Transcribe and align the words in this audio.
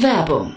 Werbung 0.00 0.56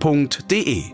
f.de. 0.00 0.84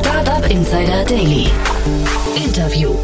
Startup 0.00 0.50
Insider 0.50 1.04
Daily. 1.04 1.48
Interview. 2.36 2.94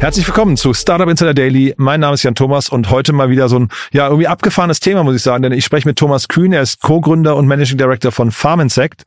Herzlich 0.00 0.26
willkommen 0.26 0.56
zu 0.56 0.72
Startup 0.72 1.08
Insider 1.08 1.34
Daily. 1.34 1.74
Mein 1.76 2.00
Name 2.00 2.14
ist 2.14 2.22
Jan 2.22 2.34
Thomas 2.34 2.68
und 2.68 2.90
heute 2.90 3.12
mal 3.12 3.30
wieder 3.30 3.48
so 3.48 3.58
ein 3.58 3.68
ja 3.92 4.06
irgendwie 4.06 4.28
abgefahrenes 4.28 4.80
Thema, 4.80 5.02
muss 5.04 5.16
ich 5.16 5.22
sagen, 5.22 5.42
denn 5.42 5.52
ich 5.52 5.64
spreche 5.64 5.88
mit 5.88 5.98
Thomas 5.98 6.28
Kühn. 6.28 6.52
Er 6.52 6.62
ist 6.62 6.80
Co-Gründer 6.80 7.36
und 7.36 7.46
Managing 7.46 7.78
Director 7.78 8.12
von 8.12 8.30
Farm 8.30 8.60
Insect. 8.60 9.04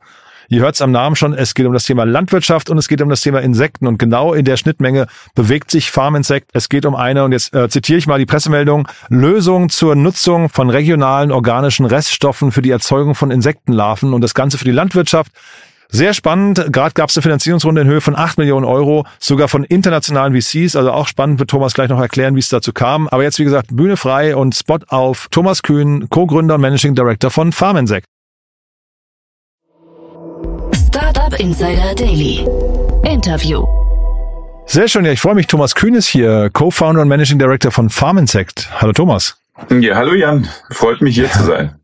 Ihr 0.48 0.60
hört 0.60 0.74
es 0.74 0.82
am 0.82 0.90
Namen 0.90 1.16
schon, 1.16 1.34
es 1.34 1.54
geht 1.54 1.66
um 1.66 1.72
das 1.72 1.84
Thema 1.84 2.04
Landwirtschaft 2.04 2.70
und 2.70 2.78
es 2.78 2.88
geht 2.88 3.00
um 3.02 3.08
das 3.08 3.20
Thema 3.20 3.40
Insekten. 3.40 3.86
Und 3.86 3.98
genau 3.98 4.32
in 4.34 4.44
der 4.44 4.56
Schnittmenge 4.56 5.06
bewegt 5.34 5.70
sich 5.70 5.90
Farm 5.90 6.14
Insect. 6.14 6.50
Es 6.52 6.68
geht 6.68 6.86
um 6.86 6.94
eine, 6.94 7.24
und 7.24 7.32
jetzt 7.32 7.54
äh, 7.54 7.68
zitiere 7.68 7.98
ich 7.98 8.06
mal 8.06 8.18
die 8.18 8.26
Pressemeldung, 8.26 8.88
Lösung 9.08 9.68
zur 9.68 9.94
Nutzung 9.94 10.48
von 10.48 10.70
regionalen 10.70 11.32
organischen 11.32 11.86
Reststoffen 11.86 12.52
für 12.52 12.62
die 12.62 12.70
Erzeugung 12.70 13.14
von 13.14 13.30
Insektenlarven 13.30 14.14
und 14.14 14.20
das 14.20 14.34
Ganze 14.34 14.58
für 14.58 14.64
die 14.64 14.72
Landwirtschaft. 14.72 15.32
Sehr 15.94 16.14
spannend. 16.14 16.72
Gerade 16.72 16.94
gab 16.94 17.10
es 17.10 17.16
eine 17.18 17.22
Finanzierungsrunde 17.22 17.82
in 17.82 17.86
Höhe 17.86 18.00
von 18.00 18.16
8 18.16 18.38
Millionen 18.38 18.64
Euro, 18.64 19.06
sogar 19.18 19.48
von 19.48 19.62
internationalen 19.62 20.34
VCs. 20.34 20.74
Also 20.74 20.90
auch 20.90 21.06
spannend, 21.06 21.38
wird 21.38 21.50
Thomas 21.50 21.74
gleich 21.74 21.90
noch 21.90 22.00
erklären, 22.00 22.34
wie 22.34 22.40
es 22.40 22.48
dazu 22.48 22.72
kam. 22.72 23.08
Aber 23.08 23.22
jetzt, 23.22 23.38
wie 23.38 23.44
gesagt, 23.44 23.76
Bühne 23.76 23.98
frei 23.98 24.34
und 24.34 24.54
Spot 24.54 24.78
auf 24.88 25.28
Thomas 25.30 25.62
Kühn, 25.62 26.08
Co-Gründer 26.08 26.54
und 26.54 26.62
Managing 26.62 26.94
Director 26.94 27.30
von 27.30 27.52
Farm 27.52 27.76
Insider 31.42 31.92
Daily. 31.96 32.46
Interview. 33.02 33.66
Sehr 34.64 34.86
schön, 34.86 35.04
ja, 35.04 35.10
ich 35.10 35.20
freue 35.20 35.34
mich. 35.34 35.48
Thomas 35.48 35.74
Kühn 35.74 35.92
ist 35.92 36.06
hier, 36.06 36.50
Co-Founder 36.52 37.02
und 37.02 37.08
Managing 37.08 37.40
Director 37.40 37.72
von 37.72 37.90
Farm 37.90 38.18
Insect. 38.18 38.68
Hallo 38.80 38.92
Thomas. 38.92 39.36
Ja, 39.80 39.96
hallo 39.96 40.14
Jan. 40.14 40.48
Freut 40.70 41.02
mich 41.02 41.16
hier 41.16 41.28
zu 41.28 41.42
sein. 41.42 41.74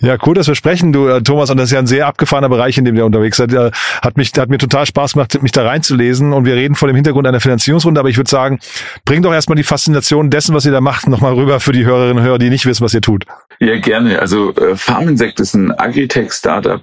Ja, 0.00 0.16
cool, 0.26 0.34
dass 0.34 0.48
wir 0.48 0.54
sprechen, 0.54 0.92
du 0.92 1.08
äh, 1.08 1.22
Thomas, 1.22 1.50
und 1.50 1.56
das 1.56 1.66
ist 1.66 1.72
ja 1.72 1.78
ein 1.78 1.86
sehr 1.86 2.06
abgefahrener 2.06 2.48
Bereich, 2.48 2.78
in 2.78 2.84
dem 2.84 2.96
wir 2.96 3.04
unterwegs 3.04 3.36
sind. 3.36 3.52
Äh, 3.52 3.70
hat 4.02 4.16
mich, 4.16 4.32
hat 4.36 4.48
mir 4.48 4.58
total 4.58 4.86
Spaß 4.86 5.14
gemacht, 5.14 5.42
mich 5.42 5.52
da 5.52 5.66
reinzulesen. 5.66 6.32
Und 6.32 6.44
wir 6.44 6.54
reden 6.54 6.74
vor 6.74 6.88
dem 6.88 6.94
Hintergrund 6.94 7.26
einer 7.26 7.40
Finanzierungsrunde, 7.40 8.00
aber 8.00 8.08
ich 8.08 8.16
würde 8.16 8.30
sagen, 8.30 8.58
bring 9.04 9.22
doch 9.22 9.32
erstmal 9.32 9.56
die 9.56 9.62
Faszination 9.62 10.30
dessen, 10.30 10.54
was 10.54 10.66
ihr 10.66 10.72
da 10.72 10.80
macht, 10.80 11.08
nochmal 11.08 11.34
rüber 11.34 11.60
für 11.60 11.72
die 11.72 11.84
Hörerinnen 11.84 12.18
und 12.18 12.24
Hörer, 12.24 12.38
die 12.38 12.50
nicht 12.50 12.66
wissen, 12.66 12.84
was 12.84 12.94
ihr 12.94 13.00
tut. 13.00 13.24
Ja, 13.60 13.78
gerne. 13.78 14.18
Also 14.18 14.54
äh, 14.56 14.76
Farminsect 14.76 15.40
ist 15.40 15.54
ein 15.54 15.70
Agritech-Startup, 15.70 16.82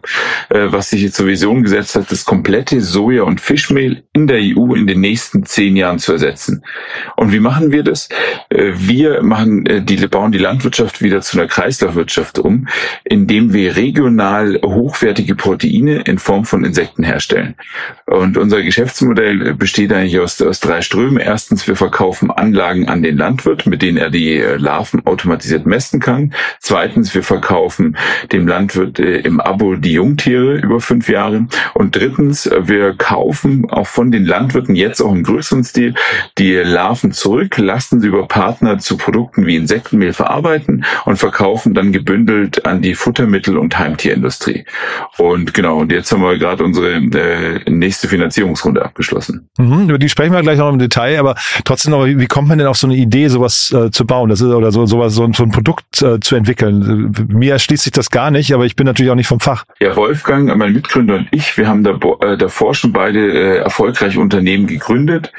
äh, 0.49 0.67
was 0.71 0.89
sich 0.89 1.01
jetzt 1.01 1.15
zur 1.15 1.27
Vision 1.27 1.63
gesetzt 1.63 1.95
hat, 1.95 2.11
das 2.11 2.25
komplette 2.25 2.81
Soja- 2.81 3.23
und 3.23 3.41
Fischmehl 3.41 4.03
in 4.13 4.27
der 4.27 4.39
EU 4.39 4.73
in 4.73 4.87
den 4.87 5.01
nächsten 5.01 5.45
zehn 5.45 5.75
Jahren 5.75 5.99
zu 5.99 6.13
ersetzen. 6.13 6.63
Und 7.17 7.33
wie 7.33 7.39
machen 7.39 7.71
wir 7.71 7.83
das? 7.83 8.09
Äh, 8.49 8.71
wir 8.75 9.21
machen 9.21 9.65
äh, 9.65 9.81
die, 9.81 9.97
bauen 10.07 10.31
die 10.31 10.37
Landwirtschaft 10.37 11.01
wieder 11.01 11.21
zu 11.21 11.37
einer 11.37 11.47
Kreislaufwirtschaft 11.47 12.39
um, 12.39 12.67
indem 13.03 13.53
wir 13.53 13.75
regional 13.75 14.59
hochwertige 14.63 15.35
Proteine 15.35 16.01
in 16.01 16.17
Form 16.17 16.45
von 16.45 16.63
Insekten 16.63 17.03
herstellen. 17.03 17.55
Und 18.05 18.37
unser 18.37 18.61
Geschäftsmodell 18.61 19.53
besteht 19.53 19.93
eigentlich 19.93 20.19
aus, 20.19 20.41
aus 20.41 20.59
drei 20.59 20.81
Strömen. 20.81 21.17
Erstens, 21.17 21.67
wir 21.67 21.75
verkaufen 21.75 22.31
Anlagen 22.31 22.87
an 22.87 23.03
den 23.03 23.17
Landwirt, 23.17 23.65
mit 23.65 23.81
denen 23.81 23.97
er 23.97 24.09
die 24.09 24.37
äh, 24.37 24.57
Larven 24.57 25.05
automatisiert 25.05 25.65
messen 25.65 25.99
kann. 25.99 26.33
Zweitens, 26.59 27.13
wir 27.15 27.23
verkaufen 27.23 27.97
dem 28.31 28.47
Landwirt 28.47 28.99
äh, 28.99 29.19
im 29.19 29.39
Abo 29.39 29.75
die 29.75 29.93
Jungtiere 29.93 30.55
über 30.57 30.79
fünf 30.79 31.09
Jahre. 31.09 31.47
Und 31.73 31.95
drittens, 31.95 32.49
wir 32.61 32.93
kaufen 32.93 33.69
auch 33.69 33.87
von 33.87 34.11
den 34.11 34.25
Landwirten 34.25 34.75
jetzt 34.75 35.01
auch 35.01 35.11
im 35.11 35.23
größeren 35.23 35.63
Stil 35.63 35.95
die 36.37 36.55
Larven 36.55 37.11
zurück, 37.11 37.57
lassen 37.57 38.01
sie 38.01 38.07
über 38.07 38.27
Partner 38.27 38.79
zu 38.79 38.97
Produkten 38.97 39.45
wie 39.45 39.55
Insektenmehl 39.55 40.13
verarbeiten 40.13 40.85
und 41.05 41.17
verkaufen 41.17 41.73
dann 41.73 41.91
gebündelt 41.91 42.60
an 42.65 42.81
die 42.81 42.95
Futtermittel- 42.95 43.57
und 43.57 43.77
Heimtierindustrie. 43.77 44.65
Und 45.17 45.53
genau, 45.53 45.79
und 45.79 45.91
jetzt 45.91 46.11
haben 46.11 46.21
wir 46.21 46.37
gerade 46.37 46.63
unsere 46.63 46.93
äh, 46.93 47.69
nächste 47.69 48.07
Finanzierungsrunde 48.07 48.83
abgeschlossen. 48.83 49.49
Mhm, 49.57 49.89
über 49.89 49.97
die 49.97 50.09
sprechen 50.09 50.33
wir 50.33 50.41
gleich 50.41 50.57
noch 50.57 50.69
im 50.69 50.79
Detail, 50.79 51.19
aber 51.19 51.35
trotzdem 51.65 51.91
noch, 51.91 52.05
wie, 52.05 52.19
wie 52.19 52.27
kommt 52.27 52.47
man 52.47 52.57
denn 52.57 52.67
auf 52.67 52.77
so 52.77 52.87
eine 52.87 52.95
Idee, 52.95 53.27
sowas 53.27 53.71
äh, 53.71 53.91
zu 53.91 54.05
bauen? 54.05 54.29
Das 54.29 54.41
ist 54.41 54.47
oder 54.47 54.71
so 54.71 54.85
sowas, 54.85 55.13
so, 55.13 55.27
so 55.33 55.43
ein 55.43 55.51
Produkt 55.51 56.01
äh, 56.01 56.19
zu 56.19 56.35
entwickeln. 56.35 57.13
Mir 57.29 57.53
erschließt 57.53 57.83
sich 57.83 57.91
das 57.91 58.09
gar 58.09 58.31
nicht, 58.31 58.53
aber 58.53 58.65
ich 58.65 58.75
bin 58.75 58.85
natürlich 58.85 59.11
auch 59.11 59.15
nicht 59.15 59.27
vom 59.27 59.39
Fach. 59.39 59.65
Ja, 59.79 59.95
Wolfgang, 59.95 60.55
mein 60.55 60.73
Mitgründer 60.73 61.15
und 61.15 61.27
ich, 61.31 61.57
wir 61.57 61.67
haben 61.67 61.83
da, 61.83 61.97
äh, 62.21 62.37
davor 62.37 62.75
schon 62.75 62.91
beide 62.91 63.19
äh, 63.19 63.57
erfolgreiche 63.57 64.19
Unternehmen 64.19 64.67
gegründet. 64.67 65.31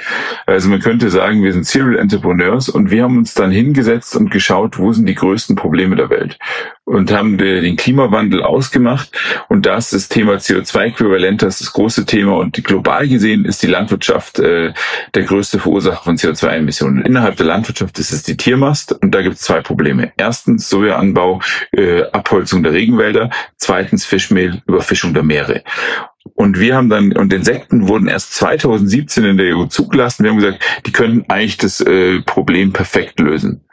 Also 0.46 0.68
man 0.68 0.80
könnte 0.80 1.10
sagen, 1.10 1.42
wir 1.42 1.52
sind 1.52 1.66
Serial 1.66 1.98
Entrepreneurs 1.98 2.68
und 2.68 2.90
wir 2.90 3.04
haben 3.04 3.18
uns 3.18 3.34
dann 3.34 3.50
hingesetzt 3.50 4.16
und 4.16 4.30
geschaut, 4.30 4.78
wo 4.78 4.92
sind 4.92 5.06
die 5.06 5.14
größten 5.14 5.56
Probleme 5.56 5.96
der 5.96 6.10
Welt 6.10 6.38
und 6.84 7.12
haben 7.12 7.38
den 7.38 7.76
Klimawandel 7.76 8.42
ausgemacht 8.42 9.10
und 9.48 9.66
da 9.66 9.76
ist 9.76 9.92
das 9.92 10.08
Thema 10.08 10.34
CO2-Äquivalent 10.34 11.42
das, 11.42 11.60
das 11.60 11.72
große 11.72 12.06
Thema 12.06 12.36
und 12.36 12.62
global 12.64 13.06
gesehen 13.08 13.44
ist 13.44 13.62
die 13.62 13.68
Landwirtschaft 13.68 14.40
äh, 14.40 14.72
der 15.14 15.22
größte 15.22 15.60
Verursacher 15.60 16.02
von 16.02 16.16
CO2-Emissionen. 16.16 17.02
Innerhalb 17.02 17.36
der 17.36 17.46
Landwirtschaft 17.46 17.98
ist 17.98 18.12
es 18.12 18.24
die 18.24 18.36
Tiermast 18.36 18.92
und 18.92 19.14
da 19.14 19.22
gibt 19.22 19.36
es 19.36 19.42
zwei 19.42 19.60
Probleme. 19.60 20.12
Erstens 20.16 20.68
Sojaanbau, 20.68 21.40
äh, 21.72 22.02
Abholzung 22.10 22.62
der 22.62 22.72
Regenwälder, 22.72 23.30
zweitens 23.56 24.04
Fischmehl, 24.04 24.62
Überfischung 24.66 25.14
der 25.14 25.22
Meere. 25.22 25.62
Und 26.34 26.58
wir 26.58 26.76
haben 26.76 26.88
dann, 26.88 27.12
und 27.12 27.32
Insekten 27.32 27.88
wurden 27.88 28.08
erst 28.08 28.34
2017 28.34 29.24
in 29.24 29.36
der 29.36 29.56
EU 29.56 29.66
zugelassen. 29.66 30.24
Wir 30.24 30.30
haben 30.30 30.38
gesagt, 30.38 30.64
die 30.86 30.92
können 30.92 31.24
eigentlich 31.28 31.56
das 31.56 31.80
äh, 31.80 32.20
Problem 32.22 32.72
perfekt 32.72 33.20
lösen. 33.20 33.64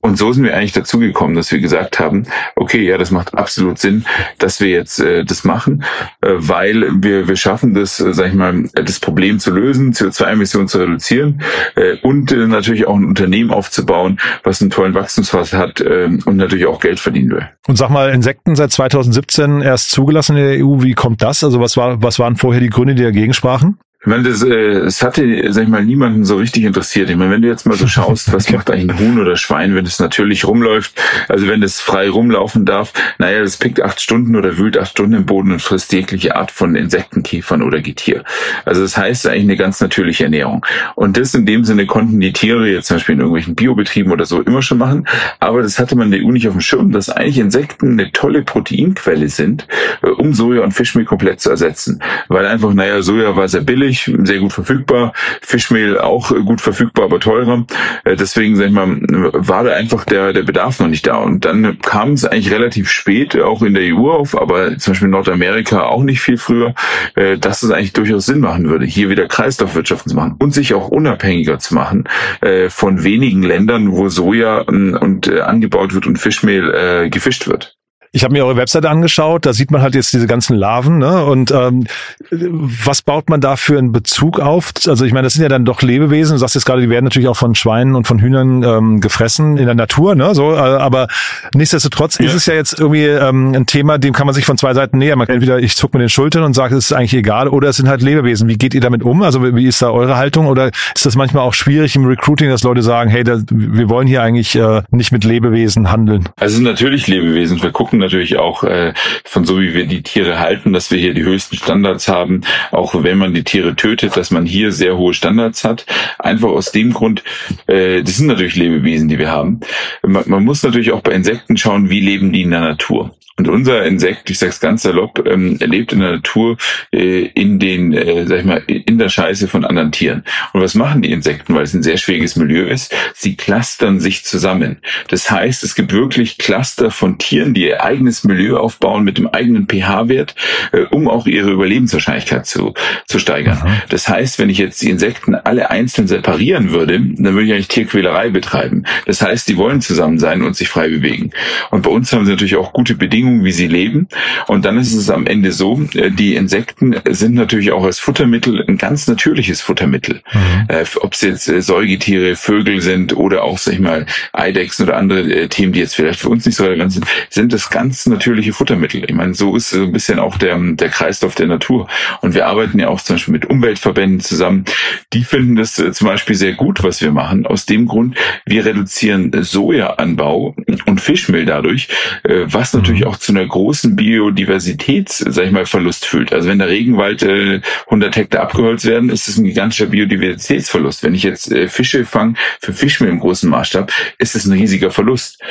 Und 0.00 0.18
so 0.18 0.32
sind 0.32 0.44
wir 0.44 0.56
eigentlich 0.56 0.72
dazu 0.72 1.00
gekommen, 1.00 1.34
dass 1.34 1.50
wir 1.50 1.58
gesagt 1.58 1.98
haben, 1.98 2.26
okay, 2.54 2.80
ja, 2.86 2.96
das 2.96 3.10
macht 3.10 3.34
absolut 3.34 3.78
Sinn, 3.78 4.04
dass 4.38 4.60
wir 4.60 4.68
jetzt 4.68 5.00
äh, 5.00 5.24
das 5.24 5.42
machen, 5.42 5.82
äh, 6.20 6.34
weil 6.36 7.02
wir, 7.02 7.26
wir 7.26 7.36
schaffen 7.36 7.74
das, 7.74 7.98
äh, 7.98 8.14
sag 8.14 8.28
ich 8.28 8.34
mal, 8.34 8.68
das 8.74 9.00
Problem 9.00 9.40
zu 9.40 9.52
lösen, 9.52 9.92
CO2-Emissionen 9.92 10.68
zu 10.68 10.78
reduzieren 10.78 11.42
äh, 11.74 11.96
und 12.02 12.30
äh, 12.30 12.46
natürlich 12.46 12.86
auch 12.86 12.94
ein 12.94 13.04
Unternehmen 13.04 13.50
aufzubauen, 13.50 14.20
was 14.44 14.60
einen 14.60 14.70
tollen 14.70 14.94
Wachstumsphase 14.94 15.58
hat 15.58 15.80
äh, 15.80 16.04
und 16.24 16.36
natürlich 16.36 16.66
auch 16.66 16.80
Geld 16.80 17.00
verdienen 17.00 17.30
will. 17.30 17.48
Und 17.66 17.76
sag 17.76 17.90
mal, 17.90 18.10
Insekten 18.10 18.54
seit 18.54 18.70
2017 18.70 19.60
erst 19.60 19.90
zugelassen 19.90 20.36
in 20.36 20.44
der 20.44 20.64
EU, 20.64 20.82
wie 20.82 20.94
kommt 20.94 21.22
das? 21.22 21.42
Also 21.42 21.60
was 21.60 21.76
war, 21.76 22.00
was 22.00 22.20
waren 22.20 22.36
vorher 22.36 22.60
die 22.60 22.70
Gründe, 22.70 22.94
die 22.94 23.02
dagegen 23.02 23.32
sprachen? 23.32 23.78
Ich 24.06 24.10
meine, 24.10 24.22
das, 24.22 24.40
äh, 24.44 24.84
es 24.86 25.02
hatte, 25.02 25.52
sag 25.52 25.64
ich 25.64 25.68
mal, 25.68 25.84
niemanden 25.84 26.24
so 26.24 26.36
richtig 26.36 26.62
interessiert. 26.62 27.10
Ich 27.10 27.16
meine, 27.16 27.32
wenn 27.32 27.42
du 27.42 27.48
jetzt 27.48 27.66
mal 27.66 27.76
so 27.76 27.88
schaust, 27.88 28.32
was 28.32 28.48
macht 28.52 28.70
eigentlich 28.70 28.90
ein 28.90 28.98
Huhn 29.00 29.18
oder 29.18 29.34
Schwein, 29.34 29.74
wenn 29.74 29.84
es 29.84 29.98
natürlich 29.98 30.44
rumläuft, 30.44 30.94
also 31.28 31.48
wenn 31.48 31.60
es 31.64 31.80
frei 31.80 32.08
rumlaufen 32.08 32.64
darf, 32.64 32.92
naja, 33.18 33.40
das 33.40 33.56
pickt 33.56 33.82
acht 33.82 34.00
Stunden 34.00 34.36
oder 34.36 34.58
wühlt 34.58 34.78
acht 34.78 34.92
Stunden 34.92 35.14
im 35.14 35.26
Boden 35.26 35.50
und 35.50 35.60
frisst 35.60 35.92
jegliche 35.92 36.36
Art 36.36 36.52
von 36.52 36.76
Insektenkäfern 36.76 37.62
oder 37.62 37.80
Getier. 37.80 38.22
Also 38.64 38.80
das 38.82 38.96
heißt 38.96 39.26
eigentlich 39.26 39.42
eine 39.42 39.56
ganz 39.56 39.80
natürlicheErnährung. 39.80 40.64
Und 40.94 41.16
das 41.16 41.34
in 41.34 41.44
dem 41.44 41.64
Sinne 41.64 41.86
konnten 41.86 42.20
die 42.20 42.32
Tiere 42.32 42.68
jetzt 42.68 42.86
zum 42.86 42.98
Beispiel 42.98 43.14
in 43.14 43.22
irgendwelchen 43.22 43.56
Biobetrieben 43.56 44.12
oder 44.12 44.24
so 44.24 44.40
immer 44.40 44.62
schon 44.62 44.78
machen. 44.78 45.08
Aber 45.40 45.62
das 45.62 45.80
hatte 45.80 45.96
man 45.96 46.12
in 46.12 46.20
der 46.20 46.20
EU 46.20 46.30
nicht 46.30 46.46
auf 46.46 46.54
dem 46.54 46.60
Schirm, 46.60 46.92
dass 46.92 47.10
eigentlich 47.10 47.38
Insekten 47.38 47.98
eine 47.98 48.12
tolle 48.12 48.42
Proteinquelle 48.42 49.28
sind, 49.28 49.66
äh, 50.04 50.10
um 50.10 50.32
Soja 50.32 50.62
und 50.62 50.70
Fischmehl 50.70 51.06
komplett 51.06 51.40
zu 51.40 51.50
ersetzen. 51.50 52.00
Weil 52.28 52.46
einfach, 52.46 52.72
naja, 52.72 53.02
Soja 53.02 53.34
war 53.34 53.48
sehr 53.48 53.62
billig, 53.62 53.95
sehr 54.04 54.38
gut 54.38 54.52
verfügbar. 54.52 55.12
Fischmehl 55.42 55.98
auch 55.98 56.28
gut 56.28 56.60
verfügbar, 56.60 57.06
aber 57.06 57.20
teurer. 57.20 57.64
Äh, 58.04 58.16
deswegen, 58.16 58.56
sag 58.56 58.66
ich 58.66 58.72
mal, 58.72 59.00
war 59.32 59.64
da 59.64 59.72
einfach 59.72 60.04
der, 60.04 60.32
der 60.32 60.42
Bedarf 60.42 60.80
noch 60.80 60.88
nicht 60.88 61.06
da. 61.06 61.16
Und 61.16 61.44
dann 61.44 61.78
kam 61.80 62.12
es 62.12 62.24
eigentlich 62.24 62.52
relativ 62.52 62.90
spät, 62.90 63.38
auch 63.40 63.62
in 63.62 63.74
der 63.74 63.94
EU 63.94 64.10
auf, 64.10 64.40
aber 64.40 64.78
zum 64.78 64.92
Beispiel 64.92 65.06
in 65.06 65.12
Nordamerika 65.12 65.84
auch 65.84 66.02
nicht 66.02 66.20
viel 66.20 66.38
früher, 66.38 66.74
äh, 67.14 67.38
dass 67.38 67.62
es 67.62 67.70
eigentlich 67.70 67.92
durchaus 67.92 68.26
Sinn 68.26 68.40
machen 68.40 68.68
würde, 68.68 68.86
hier 68.86 69.10
wieder 69.10 69.28
Kreislaufwirtschaften 69.28 70.10
zu 70.10 70.16
machen 70.16 70.36
und 70.38 70.52
sich 70.52 70.74
auch 70.74 70.88
unabhängiger 70.88 71.58
zu 71.58 71.74
machen 71.74 72.04
äh, 72.40 72.68
von 72.68 73.04
wenigen 73.04 73.42
Ländern, 73.42 73.92
wo 73.92 74.08
Soja 74.08 74.58
und 74.60 75.30
angebaut 75.30 75.94
wird 75.94 76.06
und 76.06 76.18
Fischmehl 76.18 77.08
gefischt 77.10 77.46
wird. 77.48 77.75
Ich 78.16 78.24
habe 78.24 78.32
mir 78.32 78.46
eure 78.46 78.56
Webseite 78.56 78.88
angeschaut, 78.88 79.44
da 79.44 79.52
sieht 79.52 79.70
man 79.70 79.82
halt 79.82 79.94
jetzt 79.94 80.10
diese 80.14 80.26
ganzen 80.26 80.56
Larven, 80.56 80.96
ne? 80.96 81.26
Und 81.26 81.50
ähm, 81.50 81.84
was 82.30 83.02
baut 83.02 83.28
man 83.28 83.42
da 83.42 83.56
für 83.56 83.76
einen 83.76 83.92
Bezug 83.92 84.40
auf? 84.40 84.72
Also 84.86 85.04
ich 85.04 85.12
meine, 85.12 85.26
das 85.26 85.34
sind 85.34 85.42
ja 85.42 85.50
dann 85.50 85.66
doch 85.66 85.82
Lebewesen, 85.82 86.32
du 86.32 86.38
sagst 86.38 86.54
jetzt 86.54 86.64
gerade, 86.64 86.80
die 86.80 86.88
werden 86.88 87.04
natürlich 87.04 87.28
auch 87.28 87.36
von 87.36 87.54
Schweinen 87.54 87.94
und 87.94 88.06
von 88.06 88.18
Hühnern 88.18 88.62
ähm, 88.62 89.00
gefressen 89.02 89.58
in 89.58 89.66
der 89.66 89.74
Natur, 89.74 90.14
ne? 90.14 90.34
So, 90.34 90.54
äh, 90.54 90.56
aber 90.56 91.08
nichtsdestotrotz 91.54 92.18
ja. 92.18 92.24
ist 92.24 92.32
es 92.32 92.46
ja 92.46 92.54
jetzt 92.54 92.80
irgendwie 92.80 93.04
ähm, 93.04 93.52
ein 93.54 93.66
Thema, 93.66 93.98
dem 93.98 94.14
kann 94.14 94.24
man 94.24 94.34
sich 94.34 94.46
von 94.46 94.56
zwei 94.56 94.72
Seiten 94.72 94.96
nähern. 94.96 95.18
Man 95.18 95.26
kann 95.26 95.34
entweder 95.34 95.58
ich 95.58 95.76
zuck 95.76 95.92
mit 95.92 96.00
den 96.00 96.08
Schultern 96.08 96.42
und 96.42 96.54
sage, 96.54 96.74
es 96.74 96.86
ist 96.86 96.92
eigentlich 96.92 97.12
egal, 97.12 97.48
oder 97.48 97.68
es 97.68 97.76
sind 97.76 97.86
halt 97.86 98.00
Lebewesen. 98.00 98.48
Wie 98.48 98.56
geht 98.56 98.72
ihr 98.72 98.80
damit 98.80 99.02
um? 99.02 99.20
Also 99.20 99.54
wie 99.54 99.66
ist 99.66 99.82
da 99.82 99.90
eure 99.90 100.16
Haltung? 100.16 100.46
Oder 100.46 100.70
ist 100.94 101.04
das 101.04 101.16
manchmal 101.16 101.42
auch 101.42 101.52
schwierig 101.52 101.94
im 101.96 102.06
Recruiting, 102.06 102.48
dass 102.48 102.62
Leute 102.62 102.80
sagen, 102.80 103.10
hey, 103.10 103.24
da, 103.24 103.40
wir 103.50 103.90
wollen 103.90 104.06
hier 104.06 104.22
eigentlich 104.22 104.56
äh, 104.56 104.80
nicht 104.90 105.12
mit 105.12 105.24
Lebewesen 105.24 105.92
handeln? 105.92 106.30
Also 106.40 106.62
natürlich 106.62 107.08
Lebewesen. 107.08 107.62
Wir 107.62 107.72
gucken 107.72 108.05
natürlich 108.06 108.36
auch 108.36 108.64
äh, 108.64 108.94
von 109.24 109.44
so, 109.44 109.60
wie 109.60 109.74
wir 109.74 109.86
die 109.86 110.02
Tiere 110.02 110.38
halten, 110.38 110.72
dass 110.72 110.90
wir 110.90 110.98
hier 110.98 111.14
die 111.14 111.24
höchsten 111.24 111.56
Standards 111.56 112.08
haben. 112.08 112.42
Auch 112.70 113.02
wenn 113.02 113.18
man 113.18 113.34
die 113.34 113.44
Tiere 113.44 113.76
tötet, 113.76 114.16
dass 114.16 114.30
man 114.30 114.46
hier 114.46 114.72
sehr 114.72 114.96
hohe 114.96 115.14
Standards 115.14 115.64
hat. 115.64 115.86
Einfach 116.18 116.48
aus 116.48 116.72
dem 116.72 116.92
Grund, 116.92 117.22
äh, 117.66 118.02
das 118.02 118.16
sind 118.16 118.26
natürlich 118.26 118.56
Lebewesen, 118.56 119.08
die 119.08 119.18
wir 119.18 119.30
haben. 119.30 119.60
Man, 120.02 120.24
man 120.26 120.44
muss 120.44 120.62
natürlich 120.62 120.92
auch 120.92 121.00
bei 121.00 121.12
Insekten 121.12 121.56
schauen, 121.56 121.90
wie 121.90 122.00
leben 122.00 122.32
die 122.32 122.42
in 122.42 122.50
der 122.50 122.60
Natur. 122.60 123.14
Und 123.38 123.48
unser 123.48 123.84
Insekt, 123.84 124.30
ich 124.30 124.38
sag's 124.38 124.60
ganz 124.60 124.82
salopp, 124.82 125.26
ähm, 125.26 125.58
lebt 125.60 125.92
in 125.92 126.00
der 126.00 126.12
Natur 126.12 126.56
äh, 126.90 127.26
in 127.26 127.58
den, 127.58 127.92
äh, 127.92 128.26
sag 128.26 128.38
ich 128.38 128.44
mal, 128.46 128.62
in 128.66 128.96
der 128.96 129.10
Scheiße 129.10 129.46
von 129.46 129.64
anderen 129.66 129.92
Tieren. 129.92 130.24
Und 130.54 130.62
was 130.62 130.74
machen 130.74 131.02
die 131.02 131.12
Insekten, 131.12 131.54
weil 131.54 131.64
es 131.64 131.74
ein 131.74 131.82
sehr 131.82 131.98
schwieriges 131.98 132.36
Milieu 132.36 132.64
ist? 132.64 132.94
Sie 133.14 133.36
clustern 133.36 134.00
sich 134.00 134.24
zusammen. 134.24 134.78
Das 135.08 135.30
heißt, 135.30 135.64
es 135.64 135.74
gibt 135.74 135.92
wirklich 135.92 136.38
Cluster 136.38 136.90
von 136.90 137.18
Tieren, 137.18 137.52
die 137.52 137.66
ihr 137.66 137.84
eigenes 137.84 138.24
Milieu 138.24 138.56
aufbauen 138.56 139.04
mit 139.04 139.18
dem 139.18 139.28
eigenen 139.28 139.66
pH-Wert, 139.68 140.34
äh, 140.72 140.84
um 140.90 141.06
auch 141.06 141.26
ihre 141.26 141.50
Überlebenswahrscheinlichkeit 141.50 142.46
zu, 142.46 142.72
zu 143.06 143.18
steigern. 143.18 143.58
Mhm. 143.62 143.82
Das 143.90 144.08
heißt, 144.08 144.38
wenn 144.38 144.48
ich 144.48 144.56
jetzt 144.56 144.80
die 144.80 144.88
Insekten 144.88 145.34
alle 145.34 145.70
einzeln 145.70 146.08
separieren 146.08 146.70
würde, 146.70 146.98
dann 146.98 147.34
würde 147.34 147.44
ich 147.44 147.52
eigentlich 147.52 147.68
Tierquälerei 147.68 148.30
betreiben. 148.30 148.84
Das 149.04 149.20
heißt, 149.20 149.46
die 149.46 149.58
wollen 149.58 149.82
zusammen 149.82 150.18
sein 150.18 150.40
und 150.40 150.56
sich 150.56 150.70
frei 150.70 150.88
bewegen. 150.88 151.32
Und 151.70 151.82
bei 151.82 151.90
uns 151.90 152.10
haben 152.14 152.24
sie 152.24 152.30
natürlich 152.30 152.56
auch 152.56 152.72
gute 152.72 152.94
Bedingungen 152.94 153.25
Bedingungen, 153.26 153.44
wie 153.44 153.52
sie 153.52 153.66
leben. 153.66 154.08
Und 154.46 154.64
dann 154.64 154.78
ist 154.78 154.94
es 154.94 155.10
am 155.10 155.26
Ende 155.26 155.52
so, 155.52 155.80
äh, 155.94 156.10
die 156.10 156.34
Insekten 156.34 156.96
sind 157.08 157.34
natürlich 157.34 157.72
auch 157.72 157.84
als 157.84 157.98
Futtermittel 157.98 158.64
ein 158.66 158.78
ganz 158.78 159.06
natürliches 159.06 159.60
Futtermittel. 159.60 160.22
Mhm. 160.32 160.64
Äh, 160.68 160.84
Ob 161.00 161.14
es 161.14 161.20
jetzt 161.22 161.48
äh, 161.48 161.60
Säugetiere, 161.60 162.36
Vögel 162.36 162.80
sind 162.80 163.16
oder 163.16 163.42
auch, 163.42 163.58
sag 163.58 163.74
ich 163.74 163.80
mal, 163.80 164.06
Eidechsen 164.32 164.86
oder 164.86 164.96
andere 164.96 165.48
Themen, 165.48 165.72
die 165.72 165.80
jetzt 165.80 165.96
vielleicht 165.96 166.20
für 166.20 166.28
uns 166.28 166.46
nicht 166.46 166.56
so 166.56 166.64
relevant 166.64 166.92
sind, 166.92 167.06
sind 167.30 167.52
das 167.52 167.70
ganz 167.70 168.06
natürliche 168.06 168.52
Futtermittel. 168.52 169.04
Ich 169.06 169.14
meine, 169.14 169.34
so 169.34 169.56
ist 169.56 169.70
so 169.70 169.82
ein 169.82 169.92
bisschen 169.92 170.18
auch 170.18 170.38
der, 170.38 170.56
der 170.58 170.88
Kreislauf 170.88 171.34
der 171.34 171.46
Natur. 171.46 171.88
Und 172.20 172.34
wir 172.34 172.46
arbeiten 172.46 172.78
ja 172.78 172.88
auch 172.88 173.00
zum 173.00 173.16
Beispiel 173.16 173.32
mit 173.32 173.46
Umweltverbänden 173.46 174.20
zusammen. 174.20 174.64
Die 175.12 175.24
finden 175.24 175.56
das 175.56 175.74
zum 175.74 176.06
Beispiel 176.06 176.36
sehr 176.36 176.54
gut, 176.54 176.82
was 176.82 177.00
wir 177.00 177.12
machen. 177.12 177.46
Aus 177.46 177.66
dem 177.66 177.86
Grund, 177.86 178.16
wir 178.44 178.64
reduzieren 178.64 179.32
Sojaanbau 179.32 180.54
und 180.86 181.00
Fischmehl 181.00 181.44
dadurch, 181.44 181.88
was 182.24 182.72
natürlich 182.72 183.02
mhm. 183.02 183.08
auch 183.08 183.15
auch 183.16 183.18
zu 183.18 183.32
einer 183.32 183.46
großen 183.46 183.96
Biodiversitäts, 183.96 185.18
sag 185.18 185.46
ich 185.46 185.50
mal, 185.50 185.66
Verlust 185.66 186.06
führt. 186.06 186.32
Also 186.32 186.48
wenn 186.48 186.58
der 186.58 186.68
Regenwald 186.68 187.22
äh, 187.22 187.60
100 187.86 188.16
Hektar 188.16 188.42
abgeholzt 188.42 188.84
werden, 188.84 189.10
ist 189.10 189.28
es 189.28 189.38
ein 189.38 189.44
gigantischer 189.44 189.86
Biodiversitätsverlust. 189.86 191.02
Wenn 191.02 191.14
ich 191.14 191.22
jetzt 191.22 191.50
äh, 191.50 191.68
Fische 191.68 192.04
fange 192.04 192.34
für 192.60 192.72
Fischmehl 192.72 193.10
im 193.10 193.20
großen 193.20 193.48
Maßstab, 193.48 193.92
ist 194.18 194.34
es 194.34 194.44
ein 194.44 194.52
riesiger 194.52 194.90
Verlust. 194.90 195.42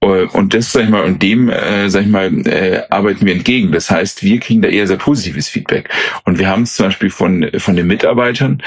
Äh, 0.00 0.24
und 0.32 0.54
das, 0.54 0.72
sag 0.72 0.84
ich 0.84 0.88
mal, 0.88 1.04
und 1.04 1.22
dem, 1.22 1.48
äh, 1.50 1.90
sag 1.90 2.02
ich 2.02 2.08
mal, 2.08 2.32
äh, 2.46 2.82
arbeiten 2.90 3.26
wir 3.26 3.34
entgegen. 3.34 3.72
Das 3.72 3.90
heißt, 3.90 4.22
wir 4.22 4.40
kriegen 4.40 4.62
da 4.62 4.68
eher 4.68 4.86
sehr 4.86 4.96
positives 4.96 5.48
Feedback. 5.48 5.90
Und 6.24 6.38
wir 6.38 6.48
haben 6.48 6.62
es 6.62 6.74
zum 6.74 6.86
Beispiel 6.86 7.10
von, 7.10 7.50
von 7.58 7.76
den 7.76 7.86
Mitarbeitern. 7.86 8.62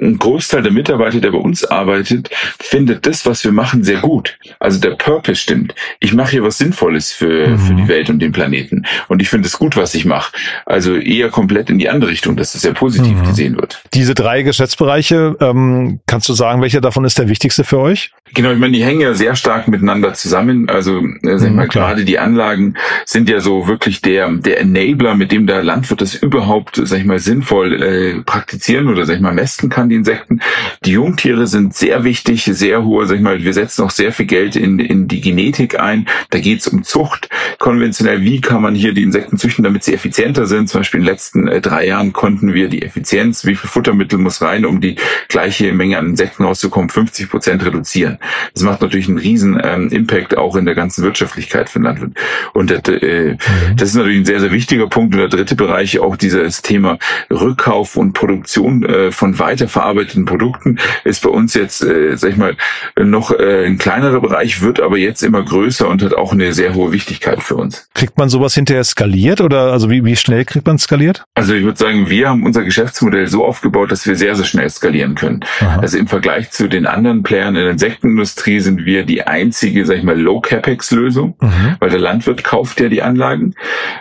Ein 0.00 0.18
Großteil 0.18 0.62
der 0.62 0.72
Mitarbeiter, 0.72 1.20
der 1.20 1.30
bei 1.30 1.38
uns 1.38 1.64
arbeitet, 1.64 2.30
findet 2.58 3.06
das, 3.06 3.26
was 3.26 3.44
wir 3.44 3.52
machen, 3.52 3.84
sehr 3.84 4.00
gut. 4.00 4.38
Also 4.58 4.80
der 4.80 4.90
Purpose 4.90 5.40
stimmt. 5.40 5.74
Ich 6.00 6.12
mache 6.12 6.32
hier 6.32 6.42
was 6.42 6.58
Sinnvolles 6.58 7.12
für, 7.12 7.48
mhm. 7.48 7.58
für 7.58 7.74
die 7.74 7.88
Welt 7.88 8.10
und 8.10 8.20
den 8.20 8.32
Planeten. 8.32 8.84
Und 9.08 9.22
ich 9.22 9.28
finde 9.28 9.48
es 9.48 9.58
gut, 9.58 9.76
was 9.76 9.94
ich 9.94 10.04
mache. 10.04 10.32
Also 10.64 10.96
eher 10.96 11.30
komplett 11.30 11.70
in 11.70 11.78
die 11.78 11.88
andere 11.88 12.10
Richtung, 12.10 12.36
dass 12.36 12.54
es 12.54 12.62
sehr 12.62 12.74
positiv 12.74 13.18
mhm. 13.18 13.24
gesehen 13.24 13.56
wird. 13.56 13.82
Diese 13.94 14.14
drei 14.14 14.42
Geschäftsbereiche, 14.42 15.36
ähm, 15.40 16.00
kannst 16.06 16.28
du 16.28 16.34
sagen, 16.34 16.62
welcher 16.62 16.80
davon 16.80 17.04
ist 17.04 17.18
der 17.18 17.28
wichtigste 17.28 17.64
für 17.64 17.78
euch? 17.78 18.12
Genau, 18.34 18.50
ich 18.50 18.58
meine, 18.58 18.76
die 18.76 18.84
hängen 18.84 19.00
ja 19.00 19.14
sehr 19.14 19.36
stark 19.36 19.68
miteinander 19.68 20.14
zusammen. 20.14 20.68
Also 20.68 20.98
äh, 20.98 21.38
sag 21.38 21.42
ich 21.42 21.50
mhm, 21.50 21.56
mal, 21.56 21.68
gerade 21.68 22.04
die 22.04 22.18
Anlagen 22.18 22.74
sind 23.04 23.28
ja 23.28 23.40
so 23.40 23.68
wirklich 23.68 24.02
der 24.02 24.28
der 24.30 24.60
Enabler, 24.60 25.14
mit 25.14 25.32
dem 25.32 25.46
der 25.46 25.62
Landwirt 25.62 26.00
das 26.00 26.14
überhaupt, 26.14 26.80
sag 26.82 26.98
ich 26.98 27.04
mal, 27.04 27.18
sinnvoll 27.18 27.82
äh, 27.82 28.22
praktizieren 28.22 28.88
oder 28.88 29.04
sag 29.04 29.16
ich 29.16 29.20
mal 29.20 29.34
messen 29.34 29.70
kann, 29.70 29.85
die 29.88 29.96
Insekten. 29.96 30.40
Die 30.84 30.92
Jungtiere 30.92 31.46
sind 31.46 31.74
sehr 31.74 32.04
wichtig, 32.04 32.44
sehr 32.44 32.84
hohe, 32.84 33.06
sag 33.06 33.16
ich 33.16 33.22
mal, 33.22 33.42
wir 33.42 33.52
setzen 33.52 33.82
auch 33.82 33.90
sehr 33.90 34.12
viel 34.12 34.26
Geld 34.26 34.56
in, 34.56 34.78
in 34.78 35.08
die 35.08 35.20
Genetik 35.20 35.78
ein. 35.78 36.06
Da 36.30 36.38
geht 36.38 36.60
es 36.60 36.68
um 36.68 36.82
Zucht. 36.82 37.28
Konventionell, 37.58 38.22
wie 38.22 38.40
kann 38.40 38.62
man 38.62 38.74
hier 38.74 38.92
die 38.92 39.02
Insekten 39.02 39.38
züchten, 39.38 39.64
damit 39.64 39.84
sie 39.84 39.94
effizienter 39.94 40.46
sind? 40.46 40.68
Zum 40.68 40.80
Beispiel 40.80 41.00
in 41.00 41.06
den 41.06 41.12
letzten 41.12 41.48
äh, 41.48 41.60
drei 41.60 41.86
Jahren 41.86 42.12
konnten 42.12 42.54
wir 42.54 42.68
die 42.68 42.82
Effizienz, 42.82 43.44
wie 43.44 43.54
viel 43.54 43.68
Futtermittel 43.68 44.18
muss 44.18 44.42
rein, 44.42 44.64
um 44.64 44.80
die 44.80 44.96
gleiche 45.28 45.72
Menge 45.72 45.98
an 45.98 46.06
Insekten 46.06 46.44
rauszukommen, 46.44 46.90
50 46.90 47.30
Prozent 47.30 47.64
reduzieren. 47.64 48.18
Das 48.54 48.62
macht 48.62 48.80
natürlich 48.80 49.08
einen 49.08 49.18
riesen 49.18 49.60
ähm, 49.62 49.88
Impact 49.88 50.36
auch 50.36 50.56
in 50.56 50.64
der 50.64 50.74
ganzen 50.74 51.04
Wirtschaftlichkeit 51.04 51.68
für 51.68 51.78
den 51.78 51.84
Landwirt. 51.84 52.12
Und 52.52 52.70
das, 52.70 52.82
äh, 52.88 53.32
mhm. 53.32 53.76
das 53.76 53.90
ist 53.90 53.94
natürlich 53.94 54.18
ein 54.18 54.24
sehr, 54.24 54.40
sehr 54.40 54.52
wichtiger 54.52 54.88
Punkt. 54.88 55.14
Und 55.14 55.20
der 55.20 55.28
dritte 55.28 55.56
Bereich 55.56 55.98
auch 55.98 56.16
dieses 56.16 56.62
Thema 56.62 56.98
Rückkauf 57.30 57.96
und 57.96 58.12
Produktion 58.12 58.84
äh, 58.84 59.12
von 59.12 59.38
weiterverarbeiteten 59.76 60.24
Produkten 60.24 60.78
ist 61.04 61.22
bei 61.22 61.30
uns 61.30 61.54
jetzt, 61.54 61.82
äh, 61.82 62.16
sag 62.16 62.30
ich 62.30 62.36
mal, 62.36 62.56
noch 62.98 63.30
äh, 63.30 63.66
ein 63.66 63.78
kleinerer 63.78 64.20
Bereich, 64.20 64.62
wird 64.62 64.80
aber 64.80 64.96
jetzt 64.96 65.22
immer 65.22 65.42
größer 65.42 65.88
und 65.88 66.02
hat 66.02 66.14
auch 66.14 66.32
eine 66.32 66.52
sehr 66.52 66.74
hohe 66.74 66.92
Wichtigkeit 66.92 67.42
für 67.42 67.56
uns. 67.56 67.88
Kriegt 67.94 68.18
man 68.18 68.28
sowas 68.28 68.54
hinterher 68.54 68.84
skaliert 68.84 69.40
oder 69.40 69.72
also 69.72 69.90
wie, 69.90 70.04
wie 70.04 70.16
schnell 70.16 70.44
kriegt 70.44 70.66
man 70.66 70.78
skaliert? 70.78 71.24
Also 71.34 71.54
ich 71.54 71.64
würde 71.64 71.78
sagen, 71.78 72.08
wir 72.08 72.28
haben 72.28 72.44
unser 72.44 72.64
Geschäftsmodell 72.64 73.26
so 73.26 73.44
aufgebaut, 73.44 73.92
dass 73.92 74.06
wir 74.06 74.16
sehr, 74.16 74.34
sehr 74.34 74.46
schnell 74.46 74.70
skalieren 74.70 75.14
können. 75.14 75.44
Aha. 75.60 75.80
Also 75.80 75.98
im 75.98 76.06
Vergleich 76.06 76.50
zu 76.50 76.68
den 76.68 76.86
anderen 76.86 77.22
Playern 77.22 77.56
in 77.56 77.66
Insekten 77.66 77.86
Insektenindustrie 77.86 78.60
sind 78.60 78.84
wir 78.84 79.04
die 79.04 79.26
einzige, 79.26 79.84
sag 79.84 79.98
ich 79.98 80.02
mal, 80.02 80.18
Low-Capex-Lösung, 80.18 81.36
mhm. 81.40 81.76
weil 81.78 81.90
der 81.90 81.98
Landwirt 81.98 82.44
kauft 82.44 82.80
ja 82.80 82.88
die 82.88 83.02
Anlagen, 83.02 83.54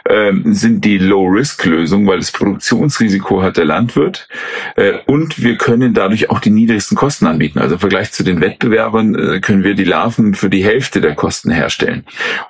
ähm, 0.08 0.54
sind 0.54 0.86
die 0.86 0.98
Low-Risk-Lösung, 0.98 2.08
weil 2.08 2.20
das 2.20 2.32
Produktionsrisiko 2.32 3.42
hat 3.42 3.58
der 3.58 3.66
Landwirt 3.66 4.28
äh, 4.76 4.94
und 5.06 5.42
wir 5.42 5.58
können 5.66 5.96
dadurch 5.96 6.30
auch 6.30 6.40
die 6.40 6.52
niedrigsten 6.52 6.96
Kosten 6.96 7.26
anbieten. 7.26 7.58
Also 7.58 7.74
im 7.74 7.80
Vergleich 7.80 8.12
zu 8.12 8.24
den 8.24 8.40
Wettbewerbern 8.40 9.16
äh, 9.16 9.40
können 9.40 9.64
wir 9.64 9.74
die 9.74 9.84
Larven 9.84 10.36
für 10.36 10.48
die 10.48 10.64
Hälfte 10.64 11.02
der 11.02 11.16
Kosten 11.16 11.50
herstellen. 11.50 12.04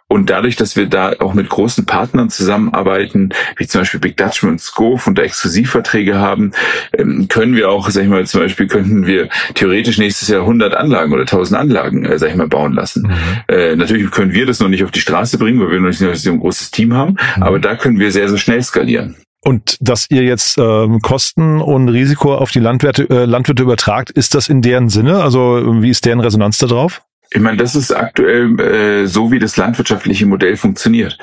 Und 0.09 0.29
dadurch, 0.29 0.57
dass 0.57 0.75
wir 0.75 0.87
da 0.87 1.13
auch 1.19 1.33
mit 1.33 1.47
großen 1.47 1.85
Partnern 1.85 2.29
zusammenarbeiten, 2.29 3.29
wie 3.55 3.67
zum 3.67 3.79
Beispiel 3.79 4.01
Big 4.01 4.17
Dutchman 4.17 4.51
und 4.51 4.59
Scove 4.59 5.01
und 5.05 5.17
da 5.17 5.21
Exklusivverträge 5.21 6.19
haben, 6.19 6.51
ähm, 6.91 7.29
können 7.29 7.55
wir 7.55 7.69
auch, 7.69 7.89
sag 7.89 8.03
ich 8.03 8.09
mal, 8.09 8.27
zum 8.27 8.41
Beispiel 8.41 8.67
könnten 8.67 9.07
wir 9.07 9.29
theoretisch 9.53 9.97
nächstes 9.97 10.27
Jahr 10.27 10.41
100 10.41 10.75
Anlagen 10.75 11.13
oder 11.13 11.25
1000 11.25 11.57
Anlagen, 11.57 12.03
äh, 12.03 12.19
sag 12.19 12.31
ich 12.31 12.35
mal, 12.35 12.49
bauen 12.49 12.73
lassen. 12.73 13.03
Mhm. 13.03 13.13
Äh, 13.47 13.77
natürlich 13.77 14.11
können 14.11 14.33
wir 14.33 14.45
das 14.45 14.59
noch 14.59 14.67
nicht 14.67 14.83
auf 14.83 14.91
die 14.91 14.99
Straße 14.99 15.37
bringen, 15.37 15.61
weil 15.61 15.71
wir 15.71 15.79
noch 15.79 15.87
nicht 15.87 15.99
so 15.99 16.31
ein 16.31 16.39
großes 16.41 16.71
Team 16.71 16.93
haben, 16.93 17.11
mhm. 17.37 17.43
aber 17.43 17.59
da 17.59 17.77
können 17.77 17.97
wir 17.97 18.11
sehr, 18.11 18.27
sehr 18.27 18.39
schnell 18.39 18.61
skalieren. 18.61 19.15
Und 19.47 19.77
dass 19.79 20.09
ihr 20.09 20.23
jetzt 20.23 20.57
ähm, 20.57 21.01
Kosten 21.01 21.61
und 21.61 21.87
Risiko 21.89 22.33
auf 22.33 22.49
die 22.49 22.59
Landwirte, 22.59 23.07
äh, 23.11 23.25
Landwirte 23.25 23.61
übertragt, 23.61 24.09
ist 24.09 24.33
das 24.33 24.49
in 24.49 24.63
deren 24.63 24.89
Sinne? 24.89 25.21
Also 25.21 25.61
wie 25.83 25.91
ist 25.91 26.05
deren 26.05 26.19
Resonanz 26.19 26.57
darauf? 26.57 27.04
Ich 27.35 27.41
meine, 27.41 27.57
das 27.57 27.75
ist 27.75 27.91
aktuell 27.91 28.57
äh, 28.61 29.07
so, 29.07 29.29
wie 29.29 29.39
das 29.39 29.57
landwirtschaftliche 29.57 30.25
Modell 30.25 30.55
funktioniert. 30.55 31.17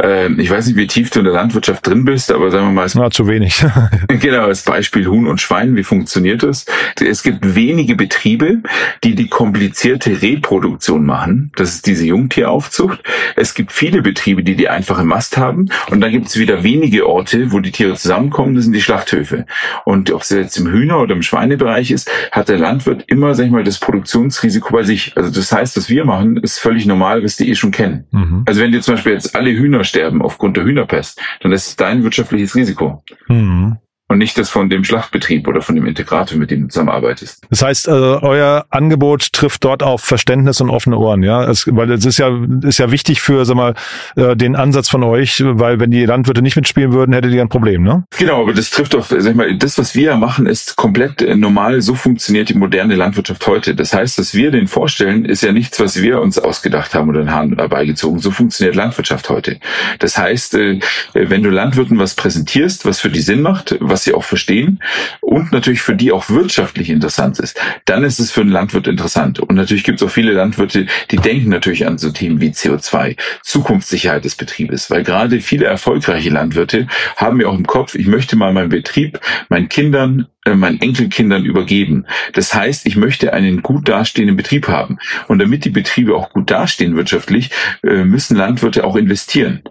Äh, 0.00 0.32
ich 0.40 0.48
weiß 0.48 0.68
nicht, 0.68 0.76
wie 0.76 0.86
tief 0.86 1.10
du 1.10 1.18
in 1.18 1.24
der 1.24 1.34
Landwirtschaft 1.34 1.84
drin 1.84 2.04
bist, 2.04 2.30
aber 2.30 2.52
sagen 2.52 2.68
wir 2.68 2.72
mal... 2.72 2.86
Na, 2.94 3.10
zu 3.10 3.26
wenig. 3.26 3.64
genau, 4.08 4.44
als 4.44 4.62
Beispiel 4.62 5.08
Huhn 5.08 5.26
und 5.26 5.40
Schwein, 5.40 5.74
wie 5.74 5.82
funktioniert 5.82 6.44
das? 6.44 6.66
Es 7.04 7.24
gibt 7.24 7.56
wenige 7.56 7.96
Betriebe, 7.96 8.58
die 9.02 9.16
die 9.16 9.26
komplizierte 9.26 10.22
Reproduktion 10.22 11.04
machen. 11.04 11.50
Das 11.56 11.70
ist 11.70 11.88
diese 11.88 12.06
Jungtieraufzucht. 12.06 13.02
Es 13.34 13.54
gibt 13.54 13.72
viele 13.72 14.02
Betriebe, 14.02 14.44
die 14.44 14.54
die 14.54 14.68
einfache 14.68 15.02
Mast 15.02 15.36
haben. 15.36 15.66
Und 15.90 16.00
dann 16.00 16.12
gibt 16.12 16.28
es 16.28 16.38
wieder 16.38 16.62
wenige 16.62 17.08
Orte, 17.08 17.50
wo 17.50 17.58
die 17.58 17.72
Tiere 17.72 17.96
zusammenkommen. 17.96 18.54
Das 18.54 18.62
sind 18.62 18.72
die 18.72 18.82
Schlachthöfe. 18.82 19.46
Und 19.84 20.12
ob 20.12 20.22
es 20.22 20.30
jetzt 20.30 20.58
im 20.58 20.68
Hühner- 20.68 21.00
oder 21.00 21.16
im 21.16 21.22
Schweinebereich 21.22 21.90
ist, 21.90 22.08
hat 22.30 22.48
der 22.48 22.58
Landwirt 22.58 23.02
immer, 23.08 23.34
sag 23.34 23.46
ich 23.46 23.50
mal, 23.50 23.64
das 23.64 23.80
Produktionsrisiko 23.80 24.72
bei 24.72 24.84
sich. 24.84 25.12
Also 25.16 25.32
das 25.32 25.55
heißt, 25.56 25.76
was 25.76 25.88
wir 25.90 26.04
machen, 26.04 26.36
ist 26.36 26.58
völlig 26.58 26.86
normal, 26.86 27.24
was 27.24 27.36
die 27.36 27.50
eh 27.50 27.54
schon 27.54 27.72
kennen. 27.72 28.06
Mhm. 28.12 28.44
Also 28.46 28.60
wenn 28.60 28.72
dir 28.72 28.80
zum 28.80 28.94
Beispiel 28.94 29.12
jetzt 29.12 29.34
alle 29.34 29.50
Hühner 29.50 29.84
sterben 29.84 30.22
aufgrund 30.22 30.56
der 30.56 30.64
Hühnerpest, 30.64 31.20
dann 31.40 31.52
ist 31.52 31.66
es 31.66 31.76
dein 31.76 32.04
wirtschaftliches 32.04 32.54
Risiko. 32.54 33.02
Mhm. 33.28 33.78
Und 34.08 34.18
nicht 34.18 34.38
das 34.38 34.50
von 34.50 34.70
dem 34.70 34.84
Schlachtbetrieb 34.84 35.48
oder 35.48 35.62
von 35.62 35.74
dem 35.74 35.86
Integrator, 35.86 36.38
mit 36.38 36.50
dem 36.50 36.62
du 36.62 36.68
zusammenarbeitest. 36.68 37.44
Das 37.50 37.62
heißt, 37.62 37.88
äh, 37.88 37.90
euer 37.90 38.66
Angebot 38.70 39.32
trifft 39.32 39.64
dort 39.64 39.82
auf 39.82 40.02
Verständnis 40.02 40.60
und 40.60 40.70
offene 40.70 40.96
Ohren, 40.96 41.22
ja, 41.22 41.44
es, 41.44 41.66
weil 41.66 41.90
es 41.90 42.04
ist 42.04 42.18
ja 42.18 42.30
ist 42.62 42.78
ja 42.78 42.90
wichtig 42.90 43.20
für, 43.20 43.44
sag 43.44 43.56
mal, 43.56 43.74
äh, 44.14 44.36
den 44.36 44.54
Ansatz 44.54 44.88
von 44.88 45.02
euch, 45.02 45.42
weil 45.44 45.80
wenn 45.80 45.90
die 45.90 46.04
Landwirte 46.04 46.42
nicht 46.42 46.56
mitspielen 46.56 46.92
würden, 46.92 47.12
hättet 47.12 47.32
ihr 47.32 47.40
ein 47.40 47.48
Problem, 47.48 47.82
ne? 47.82 48.04
Genau, 48.18 48.42
aber 48.42 48.52
das 48.52 48.70
trifft 48.70 48.94
auf, 48.94 49.08
sag 49.08 49.24
ich 49.24 49.34
mal, 49.34 49.56
das, 49.56 49.78
was 49.78 49.94
wir 49.94 50.16
machen, 50.16 50.46
ist 50.46 50.76
komplett 50.76 51.22
äh, 51.22 51.34
normal. 51.34 51.80
So 51.80 51.94
funktioniert 51.94 52.48
die 52.48 52.54
moderne 52.54 52.94
Landwirtschaft 52.94 53.46
heute. 53.46 53.74
Das 53.74 53.92
heißt, 53.92 54.18
dass 54.18 54.34
wir 54.34 54.50
den 54.50 54.68
vorstellen, 54.68 55.24
ist 55.24 55.42
ja 55.42 55.52
nichts, 55.52 55.80
was 55.80 56.00
wir 56.00 56.20
uns 56.20 56.38
ausgedacht 56.38 56.94
haben 56.94 57.08
oder 57.08 57.20
den 57.20 57.32
Hahn 57.32 57.56
herbeigezogen. 57.56 58.20
So 58.20 58.30
funktioniert 58.30 58.76
Landwirtschaft 58.76 59.28
heute. 59.30 59.58
Das 59.98 60.16
heißt, 60.16 60.54
äh, 60.54 60.80
wenn 61.14 61.42
du 61.42 61.50
Landwirten 61.50 61.98
was 61.98 62.14
präsentierst, 62.14 62.86
was 62.86 63.00
für 63.00 63.10
die 63.10 63.20
Sinn 63.20 63.42
macht, 63.42 63.76
was 63.80 63.95
sie 64.04 64.14
auch 64.14 64.24
verstehen 64.24 64.82
und 65.20 65.52
natürlich 65.52 65.82
für 65.82 65.94
die 65.94 66.12
auch 66.12 66.28
wirtschaftlich 66.28 66.90
interessant 66.90 67.38
ist, 67.38 67.60
dann 67.84 68.04
ist 68.04 68.18
es 68.18 68.30
für 68.30 68.40
einen 68.40 68.50
Landwirt 68.50 68.86
interessant. 68.86 69.40
Und 69.40 69.54
natürlich 69.54 69.84
gibt 69.84 70.00
es 70.00 70.06
auch 70.06 70.12
viele 70.12 70.32
Landwirte, 70.32 70.86
die 71.10 71.16
denken 71.16 71.50
natürlich 71.50 71.86
an 71.86 71.98
so 71.98 72.10
Themen 72.10 72.40
wie 72.40 72.50
CO2, 72.50 73.16
Zukunftssicherheit 73.42 74.24
des 74.24 74.34
Betriebes, 74.34 74.90
weil 74.90 75.02
gerade 75.02 75.40
viele 75.40 75.66
erfolgreiche 75.66 76.30
Landwirte 76.30 76.86
haben 77.16 77.40
ja 77.40 77.48
auch 77.48 77.58
im 77.58 77.66
Kopf, 77.66 77.94
ich 77.94 78.06
möchte 78.06 78.36
mal 78.36 78.52
meinen 78.52 78.70
Betrieb 78.70 79.20
meinen 79.48 79.68
Kindern 79.68 80.26
meinen 80.54 80.80
Enkelkindern 80.80 81.44
übergeben. 81.44 82.06
Das 82.32 82.54
heißt, 82.54 82.86
ich 82.86 82.96
möchte 82.96 83.32
einen 83.32 83.62
gut 83.62 83.88
dastehenden 83.88 84.36
Betrieb 84.36 84.68
haben. 84.68 84.98
Und 85.28 85.38
damit 85.38 85.64
die 85.64 85.70
Betriebe 85.70 86.14
auch 86.14 86.30
gut 86.30 86.50
dastehen 86.50 86.96
wirtschaftlich, 86.96 87.50
äh, 87.82 88.04
müssen 88.04 88.36
Landwirte 88.36 88.84
auch 88.84 88.96
investieren. 88.96 89.62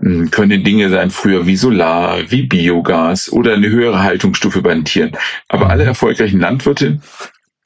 Hm, 0.00 0.30
können 0.30 0.64
Dinge 0.64 0.90
sein 0.90 1.10
früher 1.10 1.46
wie 1.46 1.56
Solar, 1.56 2.18
wie 2.30 2.42
Biogas 2.42 3.32
oder 3.32 3.54
eine 3.54 3.68
höhere 3.68 4.02
Haltungsstufe 4.02 4.62
bei 4.62 4.74
den 4.74 4.84
Tieren. 4.84 5.12
Aber 5.48 5.70
alle 5.70 5.84
erfolgreichen 5.84 6.40
Landwirte 6.40 7.00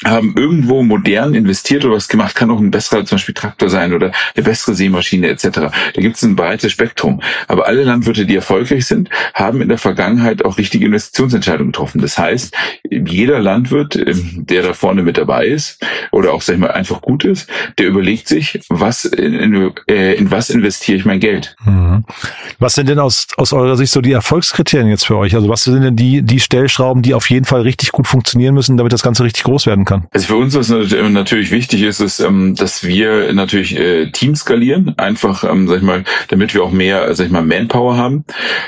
haben 0.05 0.35
irgendwo 0.37 0.83
modern 0.85 1.35
investiert 1.35 1.85
oder 1.85 1.97
was 1.97 2.09
gemacht, 2.09 2.37
kann 2.37 2.51
auch 2.51 2.61
ein 2.61 2.71
besserer 2.71 3.05
zum 3.05 3.17
Beispiel 3.17 3.35
Traktor 3.35 3.69
sein 3.69 3.93
oder 3.93 4.13
eine 4.35 4.45
bessere 4.45 4.75
Sämaschine 4.75 5.29
etc. 5.29 5.49
Da 5.51 5.73
gibt 5.97 6.17
es 6.17 6.23
ein 6.23 6.37
breites 6.37 6.71
Spektrum. 6.71 7.21
Aber 7.49 7.67
alle 7.67 7.83
Landwirte, 7.83 8.25
die 8.25 8.37
erfolgreich 8.37 8.87
sind, 8.87 9.11
haben 9.35 9.61
in 9.61 9.69
der 9.69 9.79
Vergangenheit 9.79 10.45
auch 10.45 10.57
richtige 10.57 10.87
Investitionsentscheidungen 10.87 11.73
getroffen. 11.73 12.01
Das 12.01 12.17
heißt, 12.17 12.55
jeder 12.89 13.41
Landwirt, 13.41 13.97
ähm, 13.97 14.47
der 14.47 14.63
da 14.63 14.73
vorne 14.73 15.03
mit 15.03 15.19
dabei 15.19 15.47
ist 15.47 15.85
oder 16.13 16.33
auch 16.33 16.43
sag 16.43 16.55
ich 16.55 16.61
mal 16.61 16.71
einfach 16.71 17.01
gut 17.01 17.25
ist, 17.25 17.51
der 17.79 17.89
überlegt 17.89 18.29
sich, 18.29 18.61
was 18.69 19.05
in, 19.05 19.35
in, 19.35 19.73
äh, 19.89 20.15
in 20.15 20.31
was 20.31 20.49
investiere 20.51 20.97
ich 20.97 21.05
mein 21.07 21.19
Geld. 21.19 21.57
Mhm. 21.65 22.05
Was 22.61 22.75
sind 22.75 22.89
denn 22.89 23.01
aus, 23.01 23.27
aus 23.37 23.53
eurer 23.53 23.77
Sicht 23.77 23.93
so 23.93 24.01
die 24.01 24.13
Erfolgskriterien 24.13 24.89
jetzt 24.89 25.07
für 25.07 25.17
euch? 25.17 25.35
Also 25.35 25.49
was 25.49 25.65
sind 25.65 25.83
denn 25.83 25.97
die, 25.97 26.23
die 26.23 26.39
Stellschrauben, 26.39 27.03
die 27.03 27.15
auf 27.15 27.29
jeden 27.31 27.47
Fall 27.47 27.63
richtig 27.63 27.91
gut 27.91 28.07
funktionieren 28.07 28.55
müssen, 28.55 28.77
damit 28.77 28.93
das 28.93 29.03
Ganze 29.03 29.25
richtig 29.25 29.43
groß 29.43 29.67
werden 29.67 29.85
kann? 29.85 29.88
Also 30.11 30.27
für 30.27 30.37
uns, 30.37 30.55
was 30.55 30.69
natürlich 30.69 31.51
wichtig 31.51 31.83
ist, 31.83 32.01
ist, 32.01 32.21
ähm, 32.21 32.55
dass 32.55 32.85
wir 32.85 33.33
natürlich 33.33 33.77
äh, 33.77 34.11
Team 34.11 34.35
skalieren, 34.35 34.97
einfach, 34.99 35.45
ähm, 35.45 35.69
sag 35.69 35.79
ich 35.79 35.83
mal, 35.83 36.05
damit 36.29 36.55
wir 36.55 36.63
auch 36.63 36.71
mehr, 36.71 37.15
sag 37.15 37.27
ich 37.27 37.33
mal, 37.33 37.43
Manpower 37.43 37.97
haben. 37.97 38.25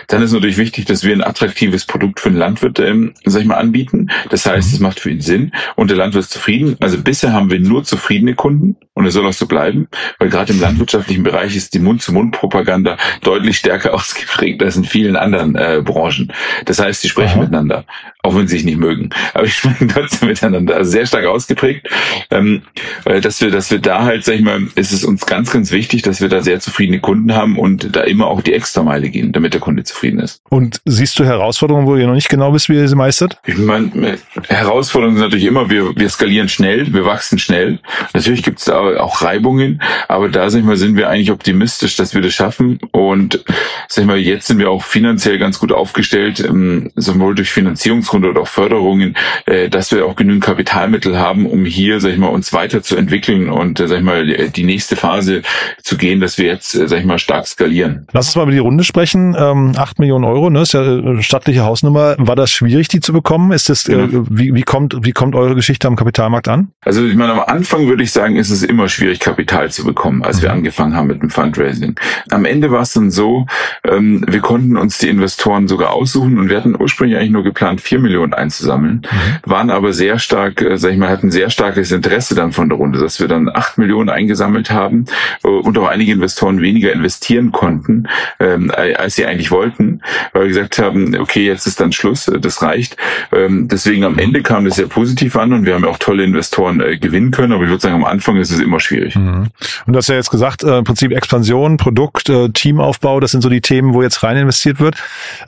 Dann 0.09 0.23
ist 0.23 0.33
natürlich 0.33 0.57
wichtig, 0.57 0.87
dass 0.87 1.05
wir 1.05 1.15
ein 1.15 1.23
attraktives 1.23 1.85
Produkt 1.85 2.21
für 2.21 2.31
den 2.31 2.39
Landwirt, 2.39 2.79
ähm, 2.79 3.13
sag 3.25 3.43
ich 3.43 3.49
mal, 3.49 3.57
anbieten. 3.57 4.09
Das 4.31 4.47
heißt, 4.47 4.69
mhm. 4.69 4.75
es 4.75 4.81
macht 4.81 5.01
für 5.01 5.11
ihn 5.11 5.21
Sinn 5.21 5.53
und 5.77 5.91
der 5.91 5.97
Landwirt 5.97 6.25
ist 6.25 6.33
zufrieden. 6.33 6.77
Also 6.81 6.99
bisher 7.03 7.33
haben 7.33 7.51
wir 7.51 7.61
nur 7.61 7.85
zufriedene 7.85 8.35
Kunden 8.35 8.77
und 9.01 9.07
es 9.07 9.15
soll 9.15 9.27
auch 9.27 9.33
so 9.33 9.47
bleiben, 9.47 9.89
weil 10.19 10.29
gerade 10.29 10.53
im 10.53 10.61
landwirtschaftlichen 10.61 11.23
Bereich 11.23 11.57
ist 11.57 11.73
die 11.73 11.79
Mund-zu-Mund-Propaganda 11.79 12.99
deutlich 13.23 13.57
stärker 13.57 13.95
ausgeprägt 13.95 14.63
als 14.63 14.77
in 14.77 14.85
vielen 14.85 15.17
anderen 15.17 15.57
äh, 15.57 15.83
Branchen. 15.83 16.33
Das 16.67 16.79
heißt, 16.79 17.01
sie 17.01 17.09
sprechen 17.09 17.39
Aha. 17.39 17.41
miteinander, 17.41 17.85
auch 18.23 18.37
wenn 18.37 18.47
sie 18.47 18.57
sich 18.57 18.67
nicht 18.67 18.79
mögen, 18.79 19.09
aber 19.33 19.47
sie 19.47 19.53
sprechen 19.53 19.89
trotzdem 19.89 20.29
miteinander. 20.29 20.77
Also 20.77 20.91
sehr 20.91 21.07
stark 21.07 21.25
ausgeprägt, 21.25 21.89
ähm, 22.31 22.63
dass 23.05 23.41
wir, 23.41 23.51
dass 23.51 23.71
wir 23.71 23.79
da 23.79 24.05
halt, 24.05 24.25
sag 24.25 24.35
ich 24.35 24.43
mal, 24.43 24.61
ist 24.75 24.93
es 24.93 25.03
uns 25.03 25.25
ganz, 25.25 25.51
ganz 25.51 25.73
wichtig, 25.73 26.03
dass 26.03 26.21
wir 26.21 26.29
da 26.29 26.43
sehr 26.43 26.61
zufriedene 26.61 27.01
Kunden 27.01 27.35
haben 27.35 27.59
und 27.59 27.97
da 27.97 28.03
immer 28.03 28.27
auch 28.27 28.43
die 28.43 28.53
Extrameile 28.53 29.09
gehen, 29.09 29.33
damit 29.33 29.55
der 29.55 29.61
Kunde 29.63 29.85
zufrieden 29.85 30.21
ist. 30.21 30.43
Und 30.51 30.83
siehst 30.85 31.19
du 31.19 31.25
Herausforderungen, 31.25 31.87
wo 31.87 31.97
ihr 31.97 32.07
noch 32.07 32.15
nicht 32.15 32.29
genau 32.29 32.53
wisst, 32.53 32.69
wie 32.69 32.75
ihr 32.75 32.89
sie 32.89 32.97
meistert? 32.97 33.39
Ich 33.47 33.57
meine, 33.57 34.19
Herausforderungen 34.49 35.17
sind 35.17 35.25
natürlich 35.25 35.47
immer, 35.47 35.71
wir, 35.71 35.97
wir 35.97 36.09
skalieren 36.11 36.51
schnell, 36.51 36.93
wir 36.93 37.07
wachsen 37.07 37.39
schnell. 37.39 37.79
Natürlich 38.13 38.43
gibt 38.43 38.59
es 38.59 38.67
da 38.67 38.90
auch 38.99 39.23
Reibungen, 39.23 39.81
aber 40.09 40.29
da, 40.29 40.51
sag 40.51 40.61
ich 40.61 40.65
mal, 40.65 40.77
sind 40.77 40.97
wir 40.97 41.09
eigentlich 41.09 41.31
optimistisch, 41.31 41.97
dass 41.97 42.15
wir 42.15 42.21
das 42.21 42.35
schaffen 42.35 42.79
und, 42.93 43.43
sag 43.89 44.03
ich 44.03 44.07
mal, 44.07 44.19
jetzt 44.19 44.47
sind 44.47 44.59
wir 44.59 44.71
auch 44.71 44.83
finanziell 44.83 45.39
ganz 45.39 45.59
gut 45.59 45.73
aufgestellt, 45.73 46.41
ähm, 46.41 46.91
sowohl 46.95 47.35
durch 47.35 47.51
Finanzierungsrunde 47.51 48.29
oder 48.29 48.43
auch 48.43 48.49
Förderungen, 48.49 49.17
äh, 49.47 49.69
dass 49.69 49.93
wir 49.93 50.05
auch 50.07 50.17
genügend 50.17 50.45
Kapital 50.45 50.91
Fördermittel 50.91 51.19
haben, 51.19 51.47
um 51.47 51.65
hier, 51.65 52.01
sag 52.01 52.13
ich 52.13 52.19
mal, 52.19 52.29
uns 52.29 52.53
weiterzuentwickeln 52.53 53.49
und, 53.49 53.81
äh, 53.81 53.89
sag 53.89 53.99
ich 53.99 54.05
mal, 54.05 54.27
die 54.51 54.65
nächste 54.65 54.97
Phase 54.97 55.43
zu 55.83 55.97
gehen, 55.97 56.21
dass 56.21 56.39
wir 56.39 56.47
jetzt, 56.47 56.75
äh, 56.75 56.89
sag 56.89 56.99
ich 56.99 57.05
mal, 57.05 57.19
stark 57.19 57.47
skalieren. 57.47 58.07
Lass 58.13 58.27
uns 58.27 58.37
mal 58.37 58.43
über 58.43 58.53
die 58.53 58.59
Runde 58.59 58.85
sprechen. 58.85 59.37
Ähm, 59.39 59.73
8 59.77 59.99
Millionen 59.99 60.25
Euro, 60.25 60.51
ne, 60.51 60.63
ist 60.63 60.73
ja 60.73 60.83
eine 60.83 61.19
äh, 61.19 61.23
stattliche 61.23 61.65
Hausnummer. 61.65 62.17
War 62.19 62.37
das 62.37 62.51
schwierig, 62.51 62.89
die 62.89 63.01
zu 63.01 63.13
bekommen? 63.13 63.53
Ist 63.53 63.69
das, 63.69 63.85
genau. 63.85 64.05
äh, 64.05 64.25
wie, 64.29 64.55
wie 64.55 64.63
kommt, 64.63 64.97
wie 65.03 65.13
kommt 65.13 65.35
eure 65.35 65.55
Geschichte 65.55 65.87
am 65.87 65.97
Kapitalmarkt 65.97 66.49
an? 66.49 66.69
Also, 66.81 67.05
ich 67.05 67.15
meine, 67.15 67.33
am 67.33 67.41
Anfang 67.41 67.87
würde 67.87 68.03
ich 68.03 68.13
sagen, 68.13 68.37
ist 68.37 68.51
es 68.51 68.63
immer 68.71 68.89
schwierig, 68.89 69.21
Kapital 69.21 69.71
zu 69.71 69.85
bekommen, 69.85 70.23
als 70.23 70.39
mhm. 70.39 70.43
wir 70.43 70.53
angefangen 70.53 70.97
haben 70.97 71.09
mit 71.09 71.23
dem 71.23 71.31
Fundraising. 71.31 71.97
Am 72.31 72.45
Ende 72.45 72.71
war 72.71 72.83
es 72.83 72.93
dann 72.93 73.11
so, 73.11 73.47
ähm, 73.85 74.25
wir 74.27 74.41
konnten 74.41 74.77
uns 74.77 74.99
die 74.99 75.09
Investoren 75.09 75.69
sogar 75.69 75.91
aussuchen 75.93 76.39
und 76.39 76.49
wir 76.49 76.57
hatten 76.57 76.77
ursprünglich 76.81 77.19
eigentlich 77.19 77.33
nur 77.33 77.45
geplant, 77.45 77.81
4 77.81 77.99
Millionen 77.99 78.33
einzusammeln, 78.33 79.03
mhm. 79.11 79.51
waren 79.51 79.71
aber 79.71 79.93
sehr 79.93 80.19
stark, 80.19 80.63
äh, 80.63 80.79
sag 80.79 80.93
ich 80.93 80.99
mal, 80.99 81.09
hatten 81.09 81.31
sehr 81.31 81.51
starkes 81.51 81.93
Interesse 81.93 82.35
dann 82.35 82.53
von 82.53 82.69
der 82.69 82.79
Runde, 82.79 82.99
dass 83.01 83.21
wir 83.21 83.29
dann 83.29 83.49
acht 83.49 83.77
Millionen 83.79 84.09
eingesammelt 84.09 84.71
haben 84.71 85.07
äh, 85.45 85.49
und 85.49 85.77
auch 85.79 85.89
einige 85.89 86.13
Investoren 86.13 86.61
weniger 86.61 86.93
investieren 86.93 87.53
konnten, 87.53 88.09
ähm, 88.39 88.73
als 88.75 89.17
sie 89.17 89.27
eigentlich 89.27 89.51
wollten, 89.51 90.03
weil 90.33 90.43
wir 90.43 90.49
gesagt 90.49 90.79
haben, 90.79 91.17
okay, 91.19 91.45
jetzt 91.45 91.67
ist 91.67 91.81
dann 91.81 91.93
Schluss, 91.93 92.29
äh, 92.29 92.39
das 92.39 92.63
reicht. 92.63 92.97
Ähm, 93.33 93.69
deswegen 93.69 94.05
am 94.05 94.19
Ende 94.19 94.43
kam 94.43 94.65
das 94.65 94.77
sehr 94.77 94.87
positiv 94.87 95.37
an 95.37 95.53
und 95.53 95.67
wir 95.67 95.75
haben 95.75 95.85
auch 95.85 95.99
tolle 95.99 96.25
Investoren 96.25 96.81
äh, 96.81 96.99
gewinnen 96.99 97.31
können, 97.31 97.53
aber 97.53 97.65
ich 97.65 97.71
würde 97.71 97.83
sagen, 97.83 97.97
am 97.97 98.05
Anfang 98.05 98.37
ist 98.37 98.51
es 98.51 98.60
immer 98.61 98.81
schwierig. 98.81 99.17
Mhm. 99.17 99.49
Und 99.87 99.93
du 99.93 99.97
hast 99.97 100.09
ja 100.09 100.15
jetzt 100.15 100.31
gesagt, 100.31 100.63
äh, 100.63 100.79
im 100.79 100.85
Prinzip 100.85 101.13
Expansion, 101.13 101.77
Produkt, 101.77 102.29
äh, 102.29 102.49
Teamaufbau, 102.51 103.21
das 103.21 103.31
sind 103.31 103.43
so 103.43 103.49
die 103.49 103.61
Themen, 103.61 103.95
wo 103.95 104.03
jetzt 104.03 104.23
rein 104.23 104.37
investiert 104.37 104.81
wird. 104.81 104.97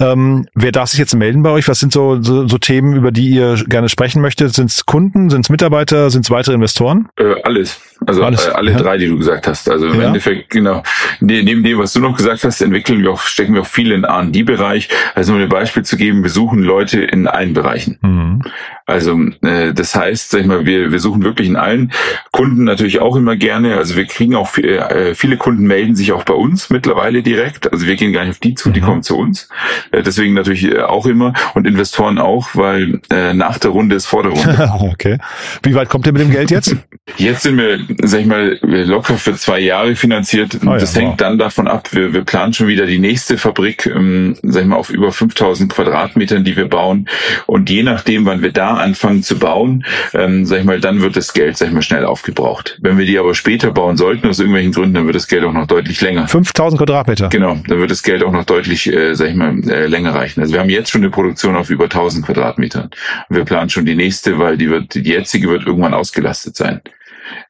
Ähm, 0.01 0.47
wer 0.55 0.73
darf 0.73 0.91
sich 0.91 0.99
jetzt 0.99 1.15
melden 1.15 1.43
bei 1.43 1.51
euch? 1.51 1.69
Was 1.69 1.81
sind 1.81 1.93
so, 1.93 2.21
so, 2.23 2.47
so 2.47 2.59
Themen, 2.59 2.97
über 2.97 3.13
die 3.13 3.31
ihr 3.31 3.63
gerne 3.67 3.89
sprechen 3.89 4.23
möchtet? 4.23 4.55
Sind 4.55 4.71
es 4.71 4.87
Kunden, 4.87 5.31
sind 5.31 5.47
es 5.47 5.51
Mitarbeiter, 5.51 6.11
sind 6.11 6.25
es 6.25 6.31
weitere 6.31 6.55
Investoren? 6.55 7.09
Äh, 7.17 7.35
alles. 7.45 7.81
Also 8.07 8.25
alles. 8.25 8.47
Äh, 8.47 8.51
alle 8.51 8.73
ja. 8.73 8.79
drei, 8.79 8.99
die 8.99 9.07
du 9.07 9.19
gesagt 9.19 9.47
hast. 9.47 9.69
Also 9.71 9.87
im 9.87 10.01
ja. 10.01 10.07
Endeffekt, 10.09 10.51
genau. 10.51 10.83
Ne, 11.21 11.43
neben 11.43 11.63
dem, 11.63 11.79
was 11.79 11.93
du 11.93 12.01
noch 12.01 12.17
gesagt 12.17 12.45
hast, 12.45 12.61
entwickeln 12.61 13.03
wir 13.03 13.13
auch, 13.13 13.21
stecken 13.21 13.55
wir 13.55 13.63
auch 13.63 13.67
viel 13.67 13.93
in 13.93 14.05
R&D-Bereich. 14.05 14.89
Also 15.15 15.33
um 15.35 15.41
ein 15.41 15.49
Beispiel 15.49 15.85
zu 15.85 15.97
geben, 15.97 16.23
wir 16.23 16.31
suchen 16.31 16.63
Leute 16.63 17.03
in 17.03 17.27
allen 17.27 17.53
Bereichen. 17.53 17.99
Mhm. 18.03 18.43
Also 18.87 19.19
äh, 19.43 19.73
das 19.73 19.95
heißt, 19.95 20.31
sag 20.31 20.41
ich 20.41 20.47
mal, 20.47 20.67
wir, 20.67 20.93
wir 20.93 21.01
suchen 21.01 21.23
wirklich 21.23 21.49
in 21.49 21.57
allen 21.57 21.93
Kunden 22.33 22.65
natürlich 22.65 23.01
auch 23.01 23.17
immer 23.17 23.37
gerne. 23.37 23.77
Also 23.77 23.97
wir 23.97 24.07
kriegen 24.07 24.35
auch 24.35 24.49
viel, 24.49 24.65
äh, 24.65 25.15
viele 25.15 25.37
Kunden 25.37 25.67
melden 25.67 25.95
sich 25.95 26.13
auch 26.13 26.25
bei 26.25 26.35
uns 26.35 26.71
mittlerweile 26.71 27.23
direkt. 27.23 27.73
Also 27.73 27.87
wir 27.87 27.97
gehen 27.97 28.13
gar 28.13 28.25
nicht 28.25 28.33
auf 28.33 28.39
die 28.41 28.55
zu, 28.55 28.71
die 28.71 28.81
mhm. 28.81 28.85
kommen 28.85 29.03
zu 29.03 29.17
uns. 29.17 29.49
Äh, 29.91 30.03
deswegen 30.03 30.35
natürlich 30.35 30.65
äh, 30.65 30.81
auch 30.81 31.07
immer 31.07 31.33
und 31.55 31.67
Investoren 31.67 32.19
auch, 32.19 32.51
weil 32.55 33.01
äh, 33.11 33.35
nach 33.35 33.59
der 33.59 33.71
Runde 33.71 33.97
ist 33.97 34.07
vor 34.07 34.23
der 34.23 34.33
Runde. 34.33 34.71
okay. 34.93 35.19
Wie 35.63 35.75
weit 35.75 35.89
kommt 35.89 36.07
ihr 36.07 36.13
mit 36.13 36.23
dem 36.23 36.31
Geld 36.31 36.51
jetzt? 36.51 36.77
Jetzt 37.17 37.43
sind 37.43 37.57
wir, 37.59 37.81
sag 38.03 38.21
ich 38.21 38.27
mal, 38.27 38.59
locker 38.63 39.15
für 39.15 39.35
zwei 39.35 39.59
Jahre 39.59 39.97
finanziert. 39.97 40.59
Oh 40.65 40.71
ja, 40.71 40.79
das 40.79 40.95
hängt 40.95 41.11
wow. 41.11 41.17
dann 41.17 41.39
davon 41.39 41.67
ab, 41.67 41.89
wir, 41.93 42.13
wir 42.13 42.23
planen 42.23 42.53
schon 42.53 42.69
wieder 42.69 42.87
die 42.87 43.01
nächste 43.01 43.39
Fabrik, 43.39 43.87
ähm, 43.87 44.37
sag 44.43 44.63
ich 44.63 44.69
mal, 44.69 44.77
auf 44.77 44.89
über 44.89 45.11
5000 45.11 45.73
Quadratmetern, 45.73 46.45
die 46.45 46.57
wir 46.57 46.69
bauen. 46.69 47.09
Und 47.47 47.71
je 47.71 47.83
nachdem, 47.83 48.25
wann 48.25 48.43
wir 48.43 48.53
da 48.53 48.77
anfangen 48.83 49.23
zu 49.23 49.39
bauen, 49.39 49.85
ähm, 50.13 50.45
sag 50.45 50.61
ich 50.61 50.65
mal, 50.65 50.81
dann 50.81 51.01
wird 51.01 51.17
das 51.17 51.33
Geld, 51.33 51.57
sag 51.57 51.69
ich 51.69 51.75
mal, 51.75 51.83
schnell 51.83 52.05
aufgebraucht. 52.05 52.79
Wenn 52.83 52.99
wir 52.99 53.07
die 53.07 53.19
aber 53.19 53.35
später 53.35 53.71
bauen 53.71 53.97
sollten, 53.97 54.29
aus 54.29 54.39
irgendwelchen 54.39 54.73
Gründen, 54.73 54.95
dann 54.95 55.07
wird 55.07 55.17
das 55.17 55.29
Geld 55.29 55.45
auch 55.45 55.53
noch 55.53 55.67
deutlich 55.67 56.01
länger. 56.01 56.29
5000 56.29 56.79
Quadratmeter? 56.79 57.29
Genau, 57.29 57.59
dann 57.67 57.79
wird 57.79 57.91
das 57.91 58.03
Geld 58.03 58.23
auch 58.23 58.33
noch 58.33 58.45
deutlich, 58.45 58.93
äh, 58.93 59.15
sag 59.15 59.29
ich 59.29 59.35
mal, 59.35 59.59
äh, 59.69 59.87
länger 59.87 60.15
reichen. 60.15 60.41
Also 60.41 60.53
wir 60.53 60.61
haben 60.61 60.71
jetzt 60.71 60.91
schon 60.91 61.01
eine 61.01 61.11
Produktion 61.11 61.57
auf 61.57 61.71
über 61.71 61.85
1000 61.85 62.27
Quadratmetern. 62.27 62.91
Und 63.29 63.37
wir 63.37 63.45
planen 63.45 63.71
schon 63.71 63.87
die 63.87 63.95
nächste, 63.95 64.39
weil 64.39 64.57
die 64.57 64.71
wird, 64.71 64.95
die 64.95 65.01
jetzige 65.01 65.49
wird 65.49 65.67
irgendwann 65.67 65.95
ausgelastet 65.95 66.57
sein 66.57 66.81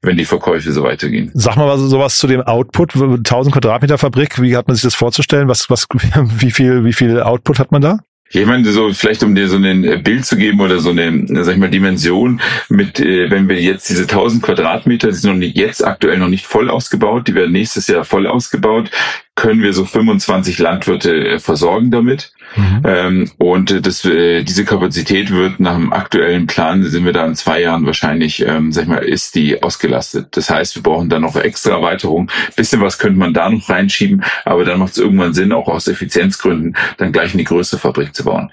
wenn 0.00 0.16
die 0.16 0.24
Verkäufe 0.24 0.72
so 0.72 0.82
weitergehen. 0.82 1.30
Sag 1.34 1.56
mal 1.56 1.76
sowas 1.78 2.18
zu 2.18 2.26
dem 2.26 2.42
Output, 2.42 2.94
1000 2.94 3.54
Quadratmeter 3.54 3.98
Fabrik, 3.98 4.40
wie 4.40 4.56
hat 4.56 4.66
man 4.66 4.76
sich 4.76 4.82
das 4.82 4.94
vorzustellen? 4.94 5.48
Was, 5.48 5.70
was, 5.70 5.86
wie 6.14 6.50
viel, 6.50 6.84
wie 6.84 6.92
viel 6.92 7.20
Output 7.20 7.58
hat 7.58 7.72
man 7.72 7.82
da? 7.82 7.98
Ich 8.40 8.46
meine, 8.46 8.70
so 8.70 8.92
vielleicht 8.92 9.22
um 9.22 9.34
dir 9.34 9.48
so 9.48 9.56
ein 9.56 9.84
äh, 9.84 9.98
Bild 9.98 10.24
zu 10.24 10.36
geben 10.36 10.60
oder 10.60 10.78
so 10.78 10.90
eine, 10.90 11.26
sag 11.44 11.54
ich 11.54 11.60
mal, 11.60 11.70
Dimension 11.70 12.40
mit, 12.68 12.98
äh, 12.98 13.30
wenn 13.30 13.48
wir 13.48 13.60
jetzt 13.60 13.88
diese 13.90 14.02
1000 14.02 14.42
Quadratmeter, 14.42 15.08
die 15.08 15.14
sind 15.14 15.30
noch 15.30 15.38
nicht 15.38 15.56
jetzt 15.56 15.84
aktuell 15.84 16.18
noch 16.18 16.28
nicht 16.28 16.46
voll 16.46 16.70
ausgebaut, 16.70 17.28
die 17.28 17.34
werden 17.34 17.52
nächstes 17.52 17.86
Jahr 17.88 18.04
voll 18.04 18.26
ausgebaut. 18.26 18.90
Können 19.34 19.62
wir 19.62 19.72
so 19.72 19.84
25 19.84 20.58
Landwirte 20.58 21.14
äh, 21.14 21.38
versorgen 21.38 21.90
damit. 21.90 22.32
Mhm. 22.54 22.82
Ähm, 22.84 23.30
und 23.38 23.70
äh, 23.70 23.80
das, 23.80 24.04
äh, 24.04 24.42
diese 24.42 24.64
Kapazität 24.64 25.30
wird 25.30 25.58
nach 25.58 25.74
dem 25.74 25.92
aktuellen 25.92 26.46
Plan, 26.46 26.82
sind 26.84 27.04
wir 27.04 27.14
da 27.14 27.24
in 27.24 27.34
zwei 27.34 27.62
Jahren 27.62 27.86
wahrscheinlich, 27.86 28.44
ähm, 28.46 28.72
sag 28.72 28.82
ich 28.82 28.88
mal, 28.88 28.98
ist 28.98 29.34
die 29.34 29.62
ausgelastet. 29.62 30.36
Das 30.36 30.50
heißt, 30.50 30.74
wir 30.74 30.82
brauchen 30.82 31.08
dann 31.08 31.22
noch 31.22 31.36
extra 31.36 31.72
Erweiterung. 31.72 32.30
Bisschen 32.56 32.82
was 32.82 32.98
könnte 32.98 33.18
man 33.18 33.32
da 33.32 33.48
noch 33.48 33.68
reinschieben, 33.68 34.22
aber 34.44 34.64
dann 34.64 34.78
macht 34.78 34.92
es 34.92 34.98
irgendwann 34.98 35.32
Sinn, 35.32 35.52
auch 35.52 35.68
aus 35.68 35.88
Effizienzgründen, 35.88 36.76
dann 36.98 37.12
gleich 37.12 37.32
eine 37.32 37.44
größere 37.44 37.80
Fabrik 37.80 38.14
zu 38.14 38.24
bauen 38.24 38.50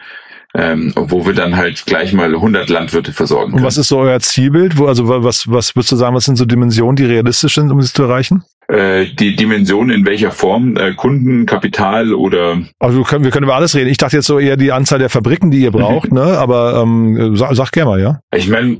ähm, 0.55 0.93
wo 0.95 1.25
wir 1.25 1.33
dann 1.33 1.55
halt 1.55 1.85
gleich 1.85 2.11
mal 2.13 2.33
100 2.33 2.69
Landwirte 2.69 3.13
versorgen 3.13 3.51
können. 3.51 3.61
Und 3.61 3.67
was 3.67 3.77
ist 3.77 3.89
so 3.89 3.99
euer 3.99 4.19
Zielbild? 4.19 4.77
Wo, 4.77 4.87
also 4.87 5.07
was, 5.07 5.49
was 5.49 5.75
würdest 5.75 5.91
du 5.91 5.95
sagen, 5.95 6.15
was 6.15 6.25
sind 6.25 6.37
so 6.37 6.45
Dimensionen, 6.45 6.95
die 6.95 7.05
realistisch 7.05 7.55
sind, 7.55 7.71
um 7.71 7.79
es 7.79 7.93
zu 7.93 8.03
erreichen? 8.03 8.43
Äh, 8.69 9.07
die 9.15 9.35
Dimension 9.35 9.89
in 9.89 10.05
welcher 10.05 10.31
Form? 10.31 10.77
Äh, 10.77 10.93
Kunden, 10.93 11.47
Kapital 11.47 12.13
oder? 12.13 12.61
Also 12.77 12.99
wir 12.99 13.03
können, 13.03 13.23
wir 13.23 13.31
können 13.31 13.45
über 13.45 13.55
alles 13.55 13.75
reden. 13.75 13.89
Ich 13.89 13.97
dachte 13.97 14.17
jetzt 14.17 14.27
so 14.27 14.37
eher 14.37 14.57
die 14.57 14.71
Anzahl 14.71 14.99
der 14.99 15.09
Fabriken, 15.09 15.49
die 15.49 15.61
ihr 15.61 15.71
braucht, 15.71 16.11
ne? 16.13 16.21
Aber 16.21 16.79
ähm, 16.83 17.35
sag, 17.35 17.55
sag 17.55 17.71
gerne 17.71 17.89
mal, 17.89 17.99
ja. 17.99 18.19
Ich 18.31 18.47
meine, 18.47 18.77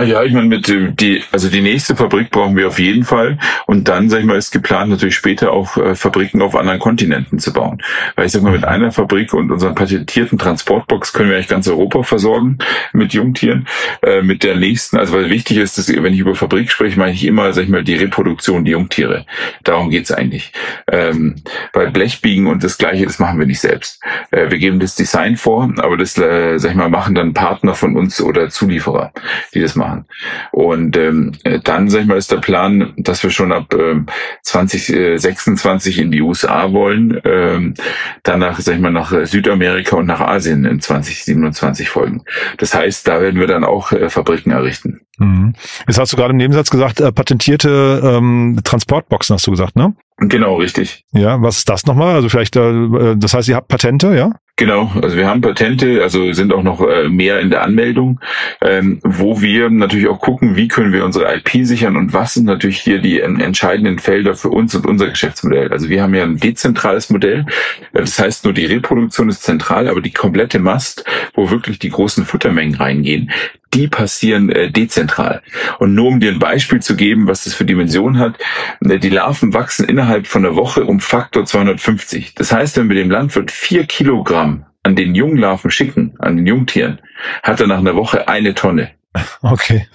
ja, 0.00 0.22
ich 0.22 0.32
meine, 0.32 0.46
mit 0.46 0.68
die, 0.68 1.22
also 1.32 1.50
die 1.50 1.60
nächste 1.60 1.94
Fabrik 1.94 2.30
brauchen 2.30 2.56
wir 2.56 2.66
auf 2.68 2.78
jeden 2.78 3.04
Fall. 3.04 3.38
Und 3.66 3.88
dann, 3.88 4.08
sag 4.08 4.20
ich 4.20 4.24
mal, 4.24 4.38
ist 4.38 4.50
geplant, 4.50 4.90
natürlich 4.90 5.14
später 5.14 5.52
auch 5.52 5.76
äh, 5.76 5.94
Fabriken 5.94 6.40
auf 6.40 6.56
anderen 6.56 6.78
Kontinenten 6.78 7.38
zu 7.38 7.52
bauen. 7.52 7.82
Weil 8.16 8.26
ich 8.26 8.32
sag 8.32 8.42
mal, 8.42 8.52
mit 8.52 8.64
einer 8.64 8.90
Fabrik 8.90 9.34
und 9.34 9.50
unseren 9.50 9.74
patentierten 9.74 10.38
Transportbox 10.38 11.12
können 11.12 11.28
wir 11.28 11.36
eigentlich 11.36 11.48
ganz 11.48 11.68
Europa 11.68 12.04
versorgen 12.04 12.56
mit 12.94 13.12
Jungtieren. 13.12 13.68
Äh, 14.02 14.22
mit 14.22 14.44
der 14.44 14.56
nächsten, 14.56 14.96
also 14.96 15.12
weil 15.12 15.28
wichtig 15.28 15.58
ist, 15.58 15.76
dass, 15.76 15.88
wenn 15.88 16.14
ich 16.14 16.20
über 16.20 16.34
Fabrik 16.34 16.70
spreche, 16.70 16.98
meine 16.98 17.12
ich 17.12 17.26
immer, 17.26 17.52
sag 17.52 17.64
ich 17.64 17.68
mal, 17.68 17.84
die 17.84 17.96
Reproduktion, 17.96 18.64
die 18.64 18.70
Jungtiere. 18.70 19.26
Darum 19.62 19.90
geht's 19.90 20.10
eigentlich. 20.10 20.52
Ähm, 20.90 21.36
bei 21.74 21.90
Blechbiegen 21.90 22.46
und 22.46 22.64
das 22.64 22.78
Gleiche, 22.78 23.04
das 23.04 23.18
machen 23.18 23.38
wir 23.38 23.46
nicht 23.46 23.60
selbst. 23.60 24.02
Äh, 24.30 24.50
wir 24.50 24.56
geben 24.56 24.80
das 24.80 24.94
Design 24.94 25.36
vor, 25.36 25.70
aber 25.76 25.98
das, 25.98 26.16
äh, 26.16 26.56
sag 26.56 26.70
ich 26.70 26.76
mal, 26.76 26.88
machen 26.88 27.14
dann 27.14 27.34
Partner 27.34 27.74
von 27.74 27.94
uns 27.94 28.22
oder 28.22 28.48
Zulieferer, 28.48 29.12
die 29.52 29.60
das 29.60 29.74
machen 29.74 29.81
machen. 29.82 30.06
Und 30.52 30.96
ähm, 30.96 31.32
dann, 31.64 31.90
sag 31.90 32.02
ich 32.02 32.06
mal, 32.06 32.16
ist 32.16 32.32
der 32.32 32.38
Plan, 32.38 32.94
dass 32.96 33.22
wir 33.22 33.30
schon 33.30 33.52
ab 33.52 33.74
ähm, 33.74 34.06
2026 34.42 35.98
in 35.98 36.10
die 36.10 36.22
USA 36.22 36.72
wollen, 36.72 37.20
ähm, 37.24 37.74
danach, 38.22 38.60
sag 38.60 38.76
ich 38.76 38.80
mal, 38.80 38.92
nach 38.92 39.12
Südamerika 39.24 39.96
und 39.96 40.06
nach 40.06 40.20
Asien 40.20 40.64
in 40.64 40.80
2027 40.80 41.88
folgen. 41.88 42.22
Das 42.58 42.74
heißt, 42.74 43.06
da 43.06 43.20
werden 43.20 43.40
wir 43.40 43.46
dann 43.46 43.64
auch 43.64 43.92
äh, 43.92 44.08
Fabriken 44.08 44.52
errichten. 44.52 45.00
Mhm. 45.18 45.54
Jetzt 45.86 45.98
hast 45.98 46.12
du 46.12 46.16
gerade 46.16 46.30
im 46.30 46.38
Nebensatz 46.38 46.70
gesagt, 46.70 47.00
äh, 47.00 47.12
patentierte 47.12 48.00
ähm, 48.02 48.60
Transportboxen 48.64 49.34
hast 49.34 49.46
du 49.46 49.50
gesagt, 49.50 49.76
ne? 49.76 49.94
Genau, 50.18 50.56
richtig. 50.56 51.04
Ja, 51.12 51.40
was 51.42 51.58
ist 51.58 51.68
das 51.68 51.86
nochmal? 51.86 52.14
Also 52.14 52.28
vielleicht, 52.28 52.56
äh, 52.56 53.16
das 53.16 53.34
heißt, 53.34 53.48
ihr 53.48 53.56
habt 53.56 53.68
Patente, 53.68 54.14
ja? 54.14 54.32
Genau, 54.56 54.92
also 55.00 55.16
wir 55.16 55.26
haben 55.26 55.40
Patente, 55.40 56.02
also 56.02 56.30
sind 56.34 56.52
auch 56.52 56.62
noch 56.62 56.86
äh, 56.86 57.08
mehr 57.08 57.40
in 57.40 57.48
der 57.48 57.62
Anmeldung, 57.62 58.20
ähm, 58.60 59.00
wo 59.02 59.40
wir 59.40 59.70
natürlich 59.70 60.08
auch 60.08 60.20
gucken, 60.20 60.56
wie 60.56 60.68
können 60.68 60.92
wir 60.92 61.06
unsere 61.06 61.34
IP 61.34 61.64
sichern 61.66 61.96
und 61.96 62.12
was 62.12 62.34
sind 62.34 62.44
natürlich 62.44 62.78
hier 62.78 62.98
die 62.98 63.20
entscheidenden 63.20 63.98
Felder 63.98 64.34
für 64.34 64.50
uns 64.50 64.74
und 64.74 64.86
unser 64.86 65.08
Geschäftsmodell. 65.08 65.72
Also 65.72 65.88
wir 65.88 66.02
haben 66.02 66.14
ja 66.14 66.24
ein 66.24 66.36
dezentrales 66.36 67.08
Modell, 67.08 67.46
das 67.94 68.18
heißt 68.18 68.44
nur 68.44 68.52
die 68.52 68.66
Reproduktion 68.66 69.30
ist 69.30 69.42
zentral, 69.42 69.88
aber 69.88 70.02
die 70.02 70.12
komplette 70.12 70.58
Mast, 70.58 71.06
wo 71.32 71.50
wirklich 71.50 71.78
die 71.78 71.90
großen 71.90 72.26
Futtermengen 72.26 72.74
reingehen, 72.74 73.30
die 73.74 73.88
passieren 73.88 74.50
äh, 74.50 74.70
dezentral. 74.70 75.42
Und 75.78 75.94
nur 75.94 76.08
um 76.08 76.20
dir 76.20 76.32
ein 76.32 76.38
Beispiel 76.38 76.80
zu 76.80 76.96
geben, 76.96 77.26
was 77.26 77.44
das 77.44 77.54
für 77.54 77.64
Dimensionen 77.64 78.18
hat, 78.18 78.38
äh, 78.80 78.98
die 78.98 79.10
Larven 79.10 79.54
wachsen 79.54 79.86
innerhalb 79.88 80.26
von 80.26 80.44
einer 80.44 80.56
Woche 80.56 80.84
um 80.84 81.00
Faktor 81.00 81.44
250. 81.44 82.34
Das 82.34 82.52
heißt, 82.52 82.76
wenn 82.76 82.88
wir 82.88 82.96
dem 82.96 83.10
Landwirt 83.10 83.50
vier 83.50 83.84
Kilogramm 83.84 84.66
an 84.82 84.96
den 84.96 85.14
Junglarven 85.14 85.70
schicken, 85.70 86.14
an 86.18 86.36
den 86.36 86.46
Jungtieren, 86.46 87.00
hat 87.42 87.60
er 87.60 87.66
nach 87.66 87.78
einer 87.78 87.96
Woche 87.96 88.28
eine 88.28 88.54
Tonne. 88.54 88.90
Okay. 89.42 89.86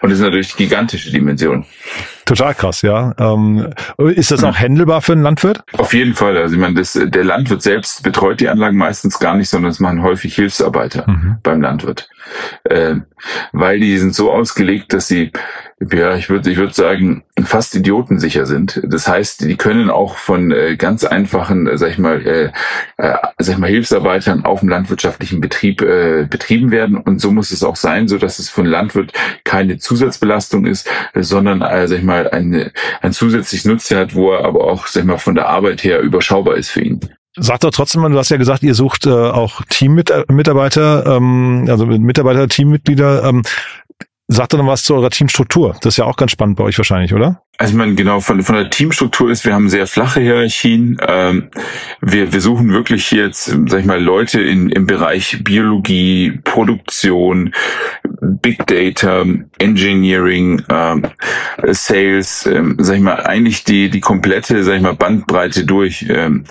Und 0.00 0.10
das 0.10 0.18
ist 0.18 0.24
natürlich 0.24 0.56
gigantische 0.56 1.10
Dimension. 1.10 1.64
Total 2.26 2.54
krass, 2.54 2.82
ja. 2.82 3.14
Ähm, 3.18 3.72
ist 3.98 4.30
das 4.30 4.42
auch 4.44 4.58
händelbar 4.58 5.00
für 5.00 5.12
einen 5.12 5.22
Landwirt? 5.22 5.62
Auf 5.78 5.94
jeden 5.94 6.14
Fall. 6.14 6.36
Also 6.36 6.54
ich 6.54 6.60
meine, 6.60 6.74
das, 6.74 6.98
der 7.00 7.24
Landwirt 7.24 7.62
selbst 7.62 8.02
betreut 8.02 8.40
die 8.40 8.48
Anlagen 8.48 8.76
meistens 8.76 9.18
gar 9.18 9.36
nicht, 9.36 9.48
sondern 9.48 9.70
es 9.70 9.80
machen 9.80 10.02
häufig 10.02 10.34
Hilfsarbeiter 10.34 11.08
mhm. 11.08 11.38
beim 11.42 11.62
Landwirt. 11.62 12.10
Äh, 12.64 12.96
weil 13.52 13.80
die 13.80 13.96
sind 13.98 14.14
so 14.14 14.32
ausgelegt, 14.32 14.92
dass 14.92 15.06
sie 15.06 15.30
ja, 15.78 16.16
ich 16.16 16.30
würde 16.30 16.50
ich 16.50 16.56
würde 16.56 16.72
sagen, 16.72 17.22
fast 17.44 17.74
idiotensicher 17.74 18.46
sind. 18.46 18.80
Das 18.84 19.06
heißt, 19.06 19.42
die 19.42 19.56
können 19.56 19.90
auch 19.90 20.16
von 20.16 20.50
äh, 20.50 20.76
ganz 20.76 21.04
einfachen, 21.04 21.66
äh, 21.66 21.76
sag 21.76 21.90
ich 21.90 21.98
mal, 21.98 22.26
äh, 22.26 22.44
äh, 22.96 23.18
sag 23.36 23.54
ich 23.54 23.58
mal, 23.58 23.68
Hilfsarbeitern 23.68 24.46
auf 24.46 24.60
dem 24.60 24.70
landwirtschaftlichen 24.70 25.42
Betrieb 25.42 25.82
äh, 25.82 26.26
betrieben 26.30 26.70
werden. 26.70 26.96
Und 26.96 27.20
so 27.20 27.30
muss 27.30 27.50
es 27.50 27.62
auch 27.62 27.76
sein, 27.76 28.08
so 28.08 28.16
dass 28.16 28.38
es 28.38 28.48
von 28.48 28.64
Landwirt 28.64 29.12
keine 29.44 29.76
Zusatzbelastung 29.76 30.64
ist, 30.64 30.88
äh, 31.12 31.22
sondern, 31.22 31.60
äh, 31.60 31.86
sag 31.86 31.98
ich 31.98 32.04
mal, 32.04 32.30
eine, 32.30 32.72
ein 33.02 33.12
zusätzliches 33.12 33.66
Nutzen 33.66 33.98
hat, 33.98 34.14
wo 34.14 34.32
er 34.32 34.46
aber 34.46 34.64
auch, 34.64 34.86
sag 34.86 35.02
ich 35.02 35.06
mal, 35.06 35.18
von 35.18 35.34
der 35.34 35.48
Arbeit 35.48 35.84
her 35.84 36.00
überschaubar 36.00 36.56
ist 36.56 36.70
für 36.70 36.80
ihn. 36.80 37.00
Sag 37.38 37.60
doch 37.60 37.70
trotzdem 37.70 38.00
mal, 38.00 38.10
du 38.10 38.16
hast 38.16 38.30
ja 38.30 38.38
gesagt, 38.38 38.62
ihr 38.62 38.74
sucht 38.74 39.04
äh, 39.04 39.10
auch 39.10 39.60
Teammitarbeiter, 39.68 41.04
ähm, 41.04 41.66
also 41.68 41.84
Mitarbeiter, 41.84 42.48
Teammitglieder. 42.48 43.24
Ähm, 43.24 43.42
Sagt 44.28 44.52
doch 44.52 44.58
noch 44.58 44.66
was 44.66 44.82
zu 44.82 44.94
eurer 44.94 45.10
Teamstruktur. 45.10 45.76
Das 45.82 45.94
ist 45.94 45.98
ja 45.98 46.04
auch 46.04 46.16
ganz 46.16 46.32
spannend 46.32 46.56
bei 46.56 46.64
euch 46.64 46.76
wahrscheinlich, 46.78 47.14
oder? 47.14 47.42
Also 47.58 47.72
ich 47.72 47.76
meine, 47.76 47.94
genau, 47.94 48.20
von, 48.20 48.42
von 48.42 48.56
der 48.56 48.68
Teamstruktur 48.68 49.30
ist, 49.30 49.46
wir 49.46 49.54
haben 49.54 49.70
sehr 49.70 49.86
flache 49.86 50.20
Hierarchien. 50.20 50.98
Ähm, 51.06 51.48
wir, 52.02 52.32
wir 52.32 52.40
suchen 52.40 52.70
wirklich 52.70 53.10
jetzt, 53.12 53.44
sag 53.44 53.80
ich 53.80 53.86
mal, 53.86 54.02
Leute 54.02 54.42
in, 54.42 54.68
im 54.68 54.86
Bereich 54.86 55.38
Biologie, 55.42 56.38
Produktion, 56.44 57.54
Big 58.20 58.66
Data, 58.66 59.24
Engineering, 59.58 60.62
ähm, 60.70 61.06
Sales, 61.68 62.46
ähm, 62.46 62.76
sag 62.78 62.96
ich 62.96 63.02
mal, 63.02 63.24
eigentlich 63.24 63.64
die, 63.64 63.88
die 63.88 64.00
komplette, 64.00 64.62
sag 64.62 64.76
ich 64.76 64.82
mal, 64.82 64.94
Bandbreite 64.94 65.64
durch. 65.64 66.06
Ähm, 66.08 66.44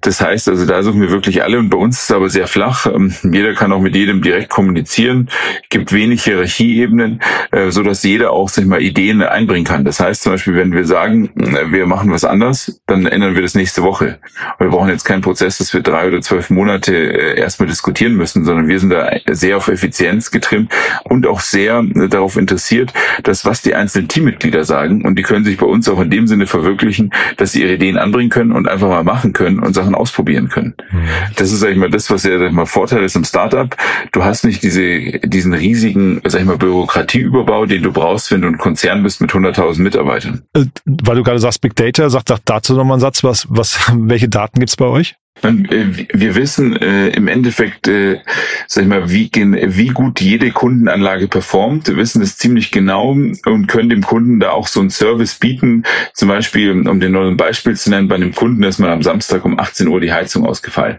das 0.00 0.20
heißt, 0.20 0.48
also 0.48 0.64
da 0.64 0.82
suchen 0.82 1.00
wir 1.00 1.10
wirklich 1.10 1.42
alle 1.42 1.58
und 1.58 1.70
bei 1.70 1.78
uns 1.78 1.98
ist 1.98 2.04
es 2.04 2.12
aber 2.12 2.28
sehr 2.28 2.46
flach. 2.46 2.86
Ähm, 2.86 3.12
jeder 3.32 3.54
kann 3.54 3.72
auch 3.72 3.80
mit 3.80 3.96
jedem 3.96 4.22
direkt 4.22 4.48
kommunizieren, 4.50 5.28
gibt 5.70 5.92
wenig 5.92 6.22
Hierarchieebenen, 6.22 7.20
äh, 7.50 7.70
so 7.70 7.82
dass 7.82 8.04
jeder 8.04 8.32
auch, 8.32 8.48
sag 8.48 8.62
ich 8.62 8.68
mal, 8.68 8.80
Ideen 8.80 9.22
einbringen 9.22 9.64
kann. 9.64 9.84
Das 9.84 9.98
heißt 9.98 10.22
zum 10.22 10.32
Beispiel, 10.32 10.51
Beispiel, 10.52 10.56
wenn 10.56 10.72
wir 10.72 10.84
sagen, 10.84 11.30
wir 11.34 11.86
machen 11.86 12.10
was 12.10 12.24
anders, 12.24 12.80
dann 12.86 13.06
ändern 13.06 13.34
wir 13.34 13.42
das 13.42 13.54
nächste 13.54 13.82
Woche. 13.82 14.18
Wir 14.58 14.68
brauchen 14.68 14.88
jetzt 14.88 15.04
keinen 15.04 15.22
Prozess, 15.22 15.58
dass 15.58 15.72
wir 15.74 15.80
drei 15.80 16.08
oder 16.08 16.20
zwölf 16.20 16.50
Monate 16.50 16.94
äh, 16.94 17.40
erstmal 17.40 17.68
diskutieren 17.68 18.14
müssen, 18.14 18.44
sondern 18.44 18.68
wir 18.68 18.78
sind 18.78 18.90
da 18.90 19.10
sehr 19.30 19.56
auf 19.56 19.68
Effizienz 19.68 20.30
getrimmt 20.30 20.72
und 21.04 21.26
auch 21.26 21.40
sehr 21.40 21.84
äh, 21.94 22.08
darauf 22.08 22.36
interessiert, 22.36 22.92
dass 23.22 23.44
was 23.44 23.62
die 23.62 23.74
einzelnen 23.74 24.08
Teammitglieder 24.08 24.64
sagen 24.64 25.04
und 25.04 25.18
die 25.18 25.22
können 25.22 25.44
sich 25.44 25.56
bei 25.56 25.66
uns 25.66 25.88
auch 25.88 26.00
in 26.00 26.10
dem 26.10 26.26
Sinne 26.26 26.46
verwirklichen, 26.46 27.12
dass 27.36 27.52
sie 27.52 27.62
ihre 27.62 27.74
Ideen 27.74 27.98
anbringen 27.98 28.30
können 28.30 28.52
und 28.52 28.68
einfach 28.68 28.88
mal 28.88 29.04
machen 29.04 29.32
können 29.32 29.58
und 29.58 29.74
Sachen 29.74 29.94
ausprobieren 29.94 30.48
können. 30.48 30.74
Mhm. 30.90 31.08
Das 31.36 31.52
ist, 31.52 31.60
sag 31.60 31.70
ich 31.70 31.76
mal, 31.76 31.90
das, 31.90 32.10
was 32.10 32.24
ja, 32.24 32.38
sag 32.38 32.48
ich 32.48 32.52
mal, 32.52 32.66
Vorteil 32.66 33.02
ist 33.02 33.16
im 33.16 33.24
Startup. 33.24 33.74
Du 34.12 34.24
hast 34.24 34.44
nicht 34.44 34.62
diese, 34.62 35.18
diesen 35.24 35.54
riesigen, 35.54 36.20
sag 36.24 36.40
ich 36.40 36.46
mal, 36.46 36.58
Bürokratieüberbau, 36.58 37.66
den 37.66 37.82
du 37.82 37.92
brauchst, 37.92 38.30
wenn 38.30 38.42
du 38.42 38.48
ein 38.48 38.58
Konzern 38.58 39.02
bist 39.02 39.20
mit 39.20 39.30
100.000 39.30 39.80
Mitarbeitern. 39.80 40.41
Äh, 40.54 40.66
weil 40.84 41.16
du 41.16 41.22
gerade 41.22 41.38
sagst 41.38 41.60
Big 41.60 41.74
Data, 41.76 42.08
sag, 42.10 42.22
sag 42.26 42.40
dazu 42.44 42.74
nochmal 42.74 42.94
einen 42.94 43.00
Satz, 43.00 43.24
was, 43.24 43.46
was, 43.48 43.78
welche 43.94 44.28
Daten 44.28 44.60
gibt's 44.60 44.76
bei 44.76 44.86
euch? 44.86 45.16
Äh, 45.42 46.06
wir 46.12 46.34
wissen 46.34 46.76
äh, 46.76 47.08
im 47.08 47.28
Endeffekt, 47.28 47.88
äh, 47.88 48.20
sag 48.66 48.82
ich 48.82 48.88
mal, 48.88 49.10
wie, 49.10 49.30
wie 49.32 49.88
gut 49.88 50.20
jede 50.20 50.50
Kundenanlage 50.50 51.28
performt. 51.28 51.88
Wir 51.88 51.96
wissen 51.96 52.22
es 52.22 52.36
ziemlich 52.36 52.70
genau 52.70 53.10
und 53.10 53.66
können 53.68 53.88
dem 53.88 54.02
Kunden 54.02 54.40
da 54.40 54.50
auch 54.50 54.66
so 54.66 54.80
einen 54.80 54.90
Service 54.90 55.34
bieten. 55.34 55.84
Zum 56.14 56.28
Beispiel, 56.28 56.86
um 56.88 57.00
den 57.00 57.12
neuen 57.12 57.36
Beispiel 57.36 57.76
zu 57.76 57.90
nennen, 57.90 58.08
bei 58.08 58.14
einem 58.14 58.34
Kunden 58.34 58.62
ist 58.62 58.78
mal 58.78 58.90
am 58.90 59.02
Samstag 59.02 59.44
um 59.44 59.58
18 59.58 59.88
Uhr 59.88 60.00
die 60.00 60.12
Heizung 60.12 60.46
ausgefallen. 60.46 60.98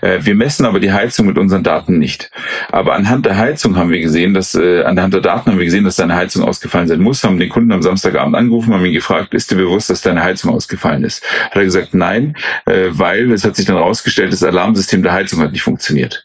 Äh, 0.00 0.20
wir 0.22 0.34
messen 0.34 0.66
aber 0.66 0.80
die 0.80 0.92
Heizung 0.92 1.26
mit 1.26 1.38
unseren 1.38 1.62
Daten 1.62 1.98
nicht. 1.98 2.30
Aber 2.70 2.94
anhand 2.94 3.26
der 3.26 3.36
Heizung 3.36 3.76
haben 3.76 3.90
wir 3.90 4.00
gesehen, 4.00 4.34
dass 4.34 4.54
äh, 4.54 4.82
anhand 4.82 5.14
der 5.14 5.20
Daten 5.20 5.50
haben 5.50 5.58
wir 5.58 5.64
gesehen, 5.64 5.84
dass 5.84 5.96
deine 5.96 6.14
Heizung 6.14 6.44
ausgefallen 6.44 6.88
sein 6.88 7.00
muss. 7.00 7.24
Haben 7.24 7.38
den 7.38 7.48
Kunden 7.48 7.72
am 7.72 7.82
Samstagabend 7.82 8.34
angerufen, 8.34 8.72
haben 8.74 8.84
ihn 8.84 8.92
gefragt, 8.92 9.34
ist 9.34 9.50
dir 9.50 9.56
bewusst, 9.56 9.90
dass 9.90 10.02
deine 10.02 10.22
Heizung 10.22 10.52
ausgefallen 10.52 11.04
ist? 11.04 11.24
Hat 11.46 11.56
er 11.56 11.64
gesagt, 11.64 11.94
nein, 11.94 12.36
äh, 12.66 12.88
weil 12.90 13.32
es 13.32 13.44
hat 13.44 13.56
sich 13.56 13.66
dann 13.66 13.76
herausgestellt, 13.84 14.32
das 14.32 14.42
Alarmsystem 14.42 15.02
der 15.02 15.12
Heizung 15.12 15.40
hat 15.40 15.52
nicht 15.52 15.62
funktioniert. 15.62 16.24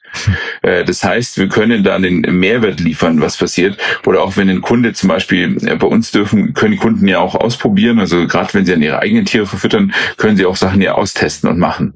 Äh, 0.61 0.83
das 0.83 1.03
heißt, 1.03 1.37
wir 1.37 1.49
können 1.49 1.83
da 1.83 1.95
einen 1.95 2.21
Mehrwert 2.21 2.79
liefern, 2.79 3.21
was 3.21 3.37
passiert. 3.37 3.77
Oder 4.05 4.23
auch 4.23 4.37
wenn 4.37 4.49
ein 4.49 4.61
Kunde 4.61 4.93
zum 4.93 5.09
Beispiel 5.09 5.57
äh, 5.65 5.75
bei 5.75 5.87
uns 5.87 6.11
dürfen, 6.11 6.53
können 6.53 6.77
Kunden 6.77 7.07
ja 7.07 7.19
auch 7.19 7.35
ausprobieren. 7.35 7.99
Also 7.99 8.27
gerade 8.27 8.53
wenn 8.53 8.65
sie 8.65 8.73
an 8.73 8.81
ihre 8.81 8.99
eigenen 8.99 9.25
Tiere 9.25 9.45
verfüttern, 9.45 9.93
können 10.17 10.37
sie 10.37 10.45
auch 10.45 10.55
Sachen 10.55 10.81
ja 10.81 10.93
austesten 10.93 11.49
und 11.49 11.59
machen. 11.59 11.93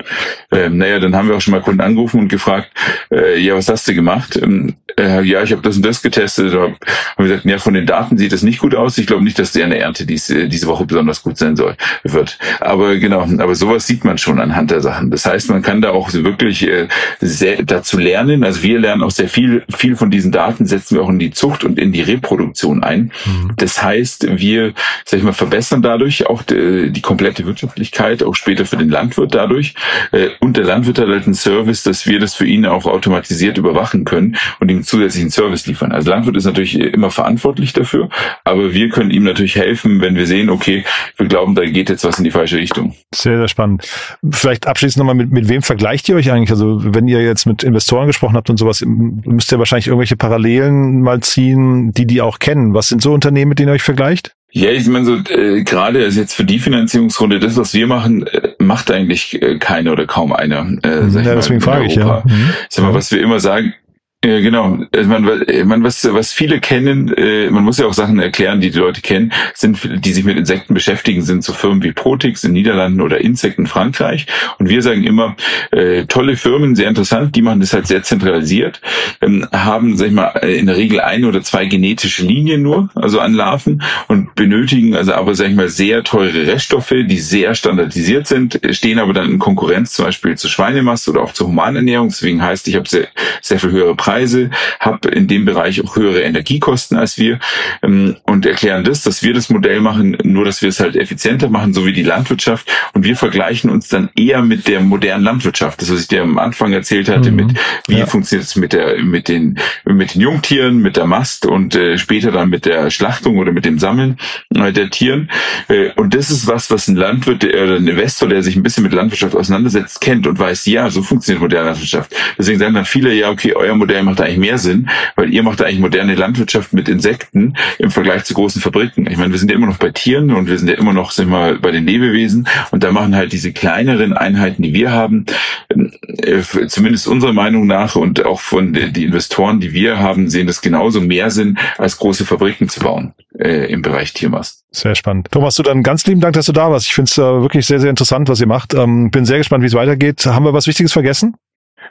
Ähm, 0.51 0.77
naja, 0.77 0.99
dann 0.99 1.15
haben 1.15 1.27
wir 1.27 1.35
auch 1.35 1.41
schon 1.41 1.53
mal 1.53 1.61
Kunden 1.61 1.81
angerufen 1.81 2.19
und 2.19 2.27
gefragt, 2.27 2.71
äh, 3.11 3.39
ja, 3.39 3.55
was 3.55 3.69
hast 3.69 3.87
du 3.87 3.93
gemacht? 3.93 4.39
Ähm, 4.41 4.75
äh, 4.99 5.21
ja, 5.23 5.43
ich 5.43 5.51
habe 5.51 5.61
das 5.61 5.75
und 5.75 5.85
das 5.85 6.01
getestet. 6.01 6.53
Haben 6.53 6.75
wir 7.17 7.27
gesagt, 7.27 7.45
ja, 7.45 7.57
von 7.57 7.73
den 7.73 7.85
Daten 7.85 8.17
sieht 8.17 8.31
das 8.31 8.43
nicht 8.43 8.59
gut 8.59 8.75
aus. 8.75 8.97
Ich 8.97 9.07
glaube 9.07 9.23
nicht, 9.23 9.39
dass 9.39 9.51
die 9.51 9.63
eine 9.63 9.77
Ernte 9.77 10.05
dies, 10.05 10.29
äh, 10.29 10.47
diese 10.47 10.67
Woche 10.67 10.85
besonders 10.85 11.23
gut 11.23 11.37
sein 11.37 11.55
soll, 11.55 11.75
wird. 12.03 12.37
Aber 12.59 12.97
genau, 12.97 13.21
aber 13.21 13.55
sowas 13.55 13.87
sieht 13.87 14.05
man 14.05 14.17
schon 14.17 14.39
anhand 14.39 14.71
der 14.71 14.81
Sachen. 14.81 15.11
Das 15.11 15.25
heißt, 15.25 15.49
man 15.49 15.61
kann 15.61 15.81
da 15.81 15.91
auch 15.91 16.13
wirklich 16.13 16.67
äh, 16.67 16.87
sehr 17.19 17.63
dazu 17.63 17.97
lernen. 17.97 18.43
Also 18.43 18.63
wir 18.63 18.79
lernen 18.79 19.03
auch 19.03 19.11
sehr 19.11 19.29
viel, 19.29 19.63
viel 19.75 19.95
von 19.95 20.11
diesen 20.11 20.31
Daten 20.31 20.65
setzen 20.65 20.95
wir 20.95 21.03
auch 21.03 21.09
in 21.09 21.19
die 21.19 21.31
Zucht 21.31 21.63
und 21.63 21.79
in 21.79 21.91
die 21.91 22.01
Reproduktion 22.01 22.83
ein. 22.83 23.11
Mhm. 23.25 23.53
Das 23.57 23.81
heißt, 23.81 24.27
wir, 24.39 24.73
sag 25.05 25.17
ich 25.17 25.23
mal, 25.23 25.33
verbessern 25.33 25.81
dadurch 25.81 26.27
auch 26.27 26.43
die, 26.43 26.91
die 26.91 27.01
komplette 27.01 27.45
Wirtschaftlichkeit, 27.45 28.23
auch 28.23 28.35
später 28.35 28.65
für 28.65 28.77
den 28.77 28.89
Landwirt 28.89 29.33
dadurch. 29.33 29.73
Äh, 30.11 30.29
und 30.39 30.57
der 30.57 30.65
Landwirt 30.65 30.99
hat 30.99 31.07
halt 31.07 31.25
einen 31.25 31.33
Service, 31.33 31.83
dass 31.83 32.05
wir 32.05 32.19
das 32.19 32.35
für 32.35 32.45
ihn 32.45 32.65
auch 32.65 32.85
automatisiert 32.85 33.57
überwachen 33.57 34.05
können 34.05 34.37
und 34.59 34.69
ihm 34.69 34.82
zusätzlichen 34.83 35.29
Service 35.29 35.65
liefern. 35.65 35.91
Also 35.91 36.09
Landwirt 36.09 36.37
ist 36.37 36.45
natürlich 36.45 36.79
immer 36.79 37.11
verantwortlich 37.11 37.73
dafür, 37.73 38.09
aber 38.43 38.73
wir 38.73 38.89
können 38.89 39.11
ihm 39.11 39.23
natürlich 39.23 39.55
helfen, 39.55 40.01
wenn 40.01 40.15
wir 40.15 40.27
sehen, 40.27 40.49
okay, 40.49 40.83
wir 41.17 41.27
glauben, 41.27 41.55
da 41.55 41.65
geht 41.65 41.89
jetzt 41.89 42.03
was 42.03 42.17
in 42.17 42.23
die 42.23 42.31
falsche 42.31 42.57
Richtung. 42.57 42.95
Sehr, 43.13 43.37
sehr 43.37 43.47
spannend. 43.47 43.87
Vielleicht 44.31 44.67
abschließend 44.67 44.99
nochmal, 44.99 45.15
mit, 45.15 45.31
mit 45.31 45.49
wem 45.49 45.61
vergleicht 45.61 46.09
ihr 46.09 46.15
euch 46.15 46.31
eigentlich? 46.31 46.51
Also 46.51 46.81
wenn 46.83 47.07
ihr 47.07 47.21
jetzt 47.21 47.45
mit 47.45 47.63
Investoren 47.63 48.07
gesprochen 48.07 48.35
habt 48.35 48.49
und 48.49 48.57
sowas, 48.57 48.83
müsst 48.85 49.51
ihr 49.51 49.59
wahrscheinlich 49.59 49.87
irgendwelche 49.87 50.15
Parallelen 50.15 51.01
mal 51.01 51.21
ziehen, 51.21 51.91
die 51.93 52.05
die 52.05 52.21
auch 52.21 52.39
kennen. 52.39 52.73
Was 52.73 52.89
sind 52.89 53.01
so 53.01 53.13
Unternehmen, 53.13 53.49
mit 53.49 53.59
denen 53.59 53.69
ihr 53.69 53.75
euch 53.75 53.83
vergleicht? 53.83 54.35
Ja, 54.55 54.69
ich 54.69 54.85
meine 54.87 55.05
so 55.05 55.15
äh, 55.15 55.63
gerade 55.63 56.03
also 56.03 56.19
jetzt 56.19 56.35
für 56.35 56.45
die 56.45 56.59
Finanzierungsrunde, 56.59 57.39
das 57.39 57.57
was 57.57 57.73
wir 57.73 57.87
machen, 57.87 58.27
äh, 58.27 58.49
macht 58.59 58.91
eigentlich 58.91 59.41
äh, 59.41 59.57
keine 59.57 59.91
oder 59.91 60.05
kaum 60.05 60.31
einer. 60.31 60.77
Äh, 60.83 61.07
ja, 61.07 61.33
deswegen 61.33 61.59
frage 61.59 61.85
ich 61.85 61.95
ja. 61.95 62.21
Mhm. 62.23 62.53
Sag 62.69 62.85
mal, 62.85 62.93
was 62.93 63.11
wir 63.11 63.19
immer 63.19 63.39
sagen, 63.39 63.73
ja, 64.23 64.39
genau. 64.39 64.79
Also 64.95 65.09
man, 65.09 65.43
man, 65.65 65.83
was, 65.83 66.11
was 66.13 66.31
viele 66.31 66.59
kennen, 66.61 67.13
äh, 67.13 67.49
man 67.49 67.63
muss 67.63 67.77
ja 67.77 67.85
auch 67.85 67.93
Sachen 67.93 68.19
erklären, 68.19 68.61
die 68.61 68.71
die 68.71 68.79
Leute 68.79 69.01
kennen, 69.01 69.33
sind, 69.53 70.05
die 70.05 70.13
sich 70.13 70.23
mit 70.23 70.37
Insekten 70.37 70.73
beschäftigen, 70.73 71.21
sind 71.21 71.43
so 71.43 71.51
Firmen 71.51 71.83
wie 71.83 71.91
Protix 71.91 72.43
in 72.45 72.53
Niederlanden 72.53 73.01
oder 73.01 73.19
Insect 73.19 73.59
in 73.59 73.67
Frankreich. 73.67 74.25
Und 74.59 74.69
wir 74.69 74.81
sagen 74.81 75.03
immer, 75.03 75.35
äh, 75.71 76.05
tolle 76.05 76.37
Firmen, 76.37 76.75
sehr 76.75 76.87
interessant, 76.87 77.35
die 77.35 77.41
machen 77.41 77.59
das 77.59 77.73
halt 77.73 77.87
sehr 77.87 78.03
zentralisiert, 78.03 78.79
ähm, 79.21 79.45
haben, 79.51 79.97
sag 79.97 80.07
ich 80.07 80.13
mal, 80.13 80.29
in 80.39 80.67
der 80.67 80.77
Regel 80.77 81.01
ein 81.01 81.25
oder 81.25 81.41
zwei 81.41 81.65
genetische 81.65 82.25
Linien 82.25 82.61
nur, 82.61 82.89
also 82.95 83.19
an 83.19 83.33
Larven 83.33 83.83
und 84.07 84.35
benötigen 84.35 84.95
also 84.95 85.13
aber, 85.13 85.35
sag 85.35 85.49
ich 85.49 85.55
mal, 85.55 85.67
sehr 85.67 86.03
teure 86.03 86.47
Reststoffe, 86.47 86.93
die 87.05 87.19
sehr 87.19 87.55
standardisiert 87.55 88.25
sind, 88.25 88.59
stehen 88.71 88.99
aber 88.99 89.11
dann 89.11 89.29
in 89.29 89.39
Konkurrenz 89.39 89.93
zum 89.93 90.05
Beispiel 90.05 90.37
zu 90.37 90.47
Schweinemast 90.47 91.09
oder 91.09 91.21
auch 91.21 91.33
zur 91.33 91.47
Humanernährung. 91.47 92.07
Deswegen 92.07 92.41
heißt, 92.41 92.69
ich 92.69 92.75
habe 92.75 92.87
sehr, 92.87 93.07
sehr 93.41 93.59
viel 93.59 93.71
höhere 93.71 93.95
Preise 93.95 94.12
Preise, 94.13 94.51
habe 94.79 95.09
in 95.09 95.27
dem 95.27 95.45
Bereich 95.45 95.83
auch 95.83 95.95
höhere 95.95 96.21
Energiekosten 96.21 96.97
als 96.97 97.17
wir 97.17 97.39
ähm, 97.81 98.15
und 98.25 98.45
erklären 98.45 98.83
das, 98.83 99.01
dass 99.01 99.23
wir 99.23 99.33
das 99.33 99.49
Modell 99.49 99.81
machen, 99.81 100.17
nur 100.23 100.45
dass 100.45 100.61
wir 100.61 100.69
es 100.69 100.79
halt 100.79 100.95
effizienter 100.95 101.49
machen, 101.49 101.73
so 101.73 101.87
wie 101.87 101.93
die 101.93 102.03
Landwirtschaft. 102.03 102.69
Und 102.93 103.05
wir 103.05 103.15
vergleichen 103.15 103.71
uns 103.71 103.87
dann 103.87 104.09
eher 104.15 104.43
mit 104.43 104.67
der 104.67 104.81
modernen 104.81 105.23
Landwirtschaft. 105.23 105.81
Das, 105.81 105.91
was 105.91 106.01
ich 106.01 106.07
dir 106.07 106.21
am 106.21 106.37
Anfang 106.37 106.73
erzählt 106.73 107.09
hatte, 107.09 107.31
mhm. 107.31 107.37
mit 107.37 107.57
wie 107.87 107.97
ja. 107.97 108.05
funktioniert 108.05 108.47
es 108.47 108.55
mit 108.55 108.73
der, 108.73 109.01
mit 109.01 109.27
den, 109.27 109.57
mit 109.85 110.13
den 110.13 110.21
Jungtieren, 110.21 110.77
mit 110.77 110.95
der 110.95 111.07
Mast 111.07 111.47
und 111.47 111.75
äh, 111.75 111.97
später 111.97 112.31
dann 112.31 112.49
mit 112.49 112.65
der 112.65 112.91
Schlachtung 112.91 113.39
oder 113.39 113.51
mit 113.51 113.65
dem 113.65 113.79
Sammeln 113.79 114.17
äh, 114.53 114.71
der 114.71 114.91
Tieren. 114.91 115.31
Äh, 115.69 115.89
und 115.95 116.13
das 116.13 116.29
ist 116.29 116.45
was, 116.45 116.69
was 116.69 116.87
ein 116.87 116.95
Landwirt 116.95 117.43
oder 117.43 117.77
ein 117.77 117.87
Investor, 117.87 118.29
der 118.29 118.43
sich 118.43 118.55
ein 118.55 118.63
bisschen 118.63 118.83
mit 118.83 118.93
Landwirtschaft 118.93 119.35
auseinandersetzt, 119.35 120.01
kennt 120.01 120.27
und 120.27 120.37
weiß, 120.37 120.67
ja, 120.67 120.91
so 120.91 121.01
funktioniert 121.01 121.41
moderne 121.41 121.69
Landwirtschaft. 121.69 122.15
Deswegen 122.37 122.59
sagen 122.59 122.75
dann 122.75 122.85
viele, 122.85 123.11
ja, 123.13 123.31
okay, 123.31 123.53
euer 123.55 123.75
Modell 123.75 124.02
macht 124.03 124.21
eigentlich 124.21 124.37
mehr 124.37 124.57
Sinn, 124.57 124.89
weil 125.15 125.33
ihr 125.33 125.43
macht 125.43 125.61
eigentlich 125.61 125.79
moderne 125.79 126.15
Landwirtschaft 126.15 126.73
mit 126.73 126.89
Insekten 126.89 127.55
im 127.79 127.91
Vergleich 127.91 128.23
zu 128.23 128.33
großen 128.33 128.61
Fabriken. 128.61 129.07
Ich 129.09 129.17
meine, 129.17 129.31
wir 129.31 129.39
sind 129.39 129.49
ja 129.49 129.55
immer 129.55 129.67
noch 129.67 129.77
bei 129.77 129.89
Tieren 129.89 130.31
und 130.31 130.47
wir 130.47 130.57
sind 130.57 130.67
ja 130.67 130.75
immer 130.75 130.93
noch, 130.93 131.17
ich 131.17 131.25
mal, 131.25 131.59
bei 131.59 131.71
den 131.71 131.85
Lebewesen 131.85 132.47
und 132.71 132.83
da 132.83 132.91
machen 132.91 133.15
halt 133.15 133.31
diese 133.31 133.51
kleineren 133.53 134.13
Einheiten, 134.13 134.63
die 134.63 134.73
wir 134.73 134.91
haben, 134.91 135.25
äh, 135.69 136.41
zumindest 136.67 137.07
unserer 137.07 137.33
Meinung 137.33 137.67
nach 137.67 137.95
und 137.95 138.25
auch 138.25 138.39
von 138.39 138.73
den 138.73 138.93
Investoren, 138.95 139.59
die 139.59 139.73
wir 139.73 139.99
haben, 139.99 140.29
sehen 140.29 140.47
das 140.47 140.61
genauso 140.61 141.01
mehr 141.01 141.29
Sinn, 141.29 141.57
als 141.77 141.97
große 141.97 142.25
Fabriken 142.25 142.69
zu 142.69 142.79
bauen 142.79 143.13
äh, 143.37 143.71
im 143.71 143.81
Bereich 143.81 144.13
Tiermast. 144.13 144.63
Sehr 144.71 144.95
spannend. 144.95 145.29
Thomas, 145.31 145.55
du 145.55 145.63
dann 145.63 145.83
ganz 145.83 146.05
lieben 146.05 146.21
Dank, 146.21 146.33
dass 146.33 146.47
du 146.47 146.51
da 146.51 146.71
warst. 146.71 146.87
Ich 146.87 146.93
finde 146.93 147.09
es 147.09 147.17
äh, 147.17 147.21
wirklich 147.21 147.65
sehr, 147.65 147.79
sehr 147.79 147.89
interessant, 147.89 148.29
was 148.29 148.41
ihr 148.41 148.47
macht. 148.47 148.73
Ähm, 148.73 149.11
bin 149.11 149.25
sehr 149.25 149.37
gespannt, 149.37 149.63
wie 149.63 149.67
es 149.67 149.73
weitergeht. 149.73 150.25
Haben 150.25 150.45
wir 150.45 150.53
was 150.53 150.67
Wichtiges 150.67 150.93
vergessen? 150.93 151.35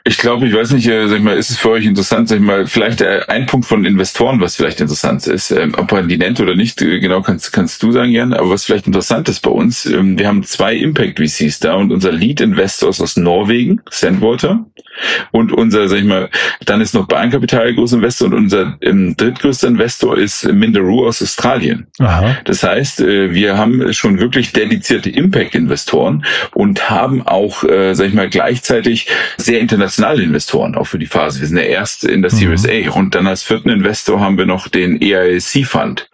Ich 0.05 0.17
glaube, 0.17 0.45
ich 0.45 0.53
weiß 0.53 0.71
nicht, 0.71 0.85
äh, 0.89 1.07
sag 1.07 1.19
ich 1.19 1.23
mal, 1.23 1.37
ist 1.37 1.49
es 1.49 1.57
für 1.57 1.69
euch 1.69 1.85
interessant, 1.85 2.27
sag 2.27 2.35
ich 2.35 2.43
mal, 2.43 2.67
vielleicht 2.67 2.99
äh, 2.99 3.21
ein 3.29 3.45
Punkt 3.45 3.65
von 3.65 3.85
Investoren, 3.85 4.41
was 4.41 4.57
vielleicht 4.57 4.81
interessant 4.81 5.25
ist, 5.27 5.49
ähm, 5.51 5.75
ob 5.77 5.93
man 5.93 6.09
die 6.09 6.17
nennt 6.17 6.41
oder 6.41 6.55
nicht, 6.55 6.81
äh, 6.81 6.99
genau 6.99 7.21
kannst, 7.21 7.53
kannst 7.53 7.81
du 7.81 7.93
sagen, 7.93 8.11
Jan, 8.11 8.33
aber 8.33 8.49
was 8.49 8.65
vielleicht 8.65 8.85
interessant 8.85 9.29
ist 9.29 9.39
bei 9.39 9.51
uns, 9.51 9.85
ähm, 9.85 10.19
wir 10.19 10.27
haben 10.27 10.43
zwei 10.43 10.75
Impact 10.75 11.19
VCs 11.19 11.61
da 11.61 11.75
und 11.75 11.93
unser 11.93 12.11
Lead 12.11 12.41
Investor 12.41 12.89
ist 12.89 12.99
aus 12.99 13.15
Norwegen, 13.15 13.81
Sandwater, 13.89 14.65
und 15.31 15.51
unser, 15.51 15.87
sag 15.87 15.99
ich 15.99 16.05
mal, 16.05 16.29
dann 16.65 16.81
ist 16.81 16.93
noch 16.93 17.07
Bahnkapital 17.07 17.73
großer 17.73 17.97
Investor 17.97 18.27
und 18.27 18.33
unser 18.33 18.77
ähm, 18.81 19.15
drittgrößter 19.17 19.67
Investor 19.67 20.17
ist 20.17 20.45
Minderoo 20.51 21.07
aus 21.07 21.21
Australien. 21.21 21.87
Aha. 21.99 22.37
Das 22.45 22.63
heißt, 22.63 23.01
äh, 23.01 23.33
wir 23.33 23.57
haben 23.57 23.93
schon 23.93 24.19
wirklich 24.19 24.53
dedizierte 24.53 25.09
Impact-Investoren 25.09 26.25
und 26.53 26.89
haben 26.89 27.21
auch, 27.25 27.63
äh, 27.63 27.93
sag 27.93 28.07
ich 28.07 28.13
mal, 28.13 28.29
gleichzeitig 28.29 29.07
sehr 29.37 29.59
internationale 29.93 30.23
Investoren 30.23 30.75
auch 30.75 30.85
für 30.85 30.99
die 30.99 31.05
Phase. 31.05 31.39
Wir 31.39 31.47
sind 31.47 31.57
ja 31.57 31.63
erst 31.63 32.03
in 32.03 32.21
der 32.21 32.31
Series 32.31 32.63
mhm. 32.63 32.89
A 32.89 32.91
und 32.91 33.15
dann 33.15 33.27
als 33.27 33.43
vierten 33.43 33.69
Investor 33.69 34.19
haben 34.19 34.37
wir 34.37 34.45
noch 34.45 34.67
den 34.67 35.01
EIC 35.01 35.65
Fund 35.65 36.09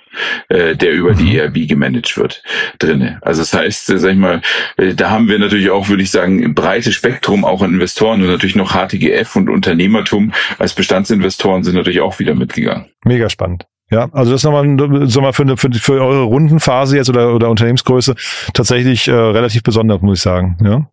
äh, 0.50 0.76
der 0.76 0.92
über 0.92 1.14
die 1.14 1.32
mhm. 1.32 1.36
ERB 1.36 1.68
gemanagt 1.68 2.18
wird, 2.18 2.42
drinne. 2.80 3.20
Also 3.22 3.42
das 3.42 3.54
heißt, 3.54 3.92
äh, 3.92 4.00
sag 4.00 4.12
ich 4.12 4.18
mal, 4.18 4.42
äh, 4.78 4.96
da 4.96 5.12
haben 5.12 5.30
wir 5.30 5.38
natürlich 5.38 5.70
auch, 5.70 5.88
würde 5.88 6.02
ich 6.02 6.12
sagen, 6.12 6.44
ein 6.44 6.56
breites 6.56 6.96
Spektrum 6.96 7.46
auch 7.46 7.62
an 7.62 7.74
Investoren 7.74 8.22
und 8.22 8.28
natürlich 8.28 8.56
noch 8.56 8.74
HTGF 8.74 9.36
und 9.36 9.50
Unternehmertum 9.50 10.34
als 10.58 10.74
Bestandsinvestoren 10.74 11.64
sind 11.64 11.76
natürlich 11.76 12.02
auch 12.02 12.20
wieder 12.20 12.34
mitgegangen. 12.34 12.88
Mega 13.06 13.30
spannend. 13.30 13.66
Ja, 13.92 14.10
also 14.12 14.32
das 14.32 14.42
ist 14.42 14.46
nochmal, 14.46 15.08
sag 15.08 15.22
mal, 15.22 15.34
für, 15.34 15.44
eine, 15.44 15.58
für, 15.58 15.72
für 15.72 15.94
eure 15.94 16.24
Rundenphase 16.24 16.98
jetzt 16.98 17.10
oder, 17.10 17.34
oder 17.34 17.50
Unternehmensgröße 17.50 18.16
tatsächlich 18.54 19.08
äh, 19.08 19.14
relativ 19.14 19.64
besonders, 19.64 20.02
muss 20.02 20.18
ich 20.18 20.24
sagen. 20.24 20.58
Ja. 20.64 20.90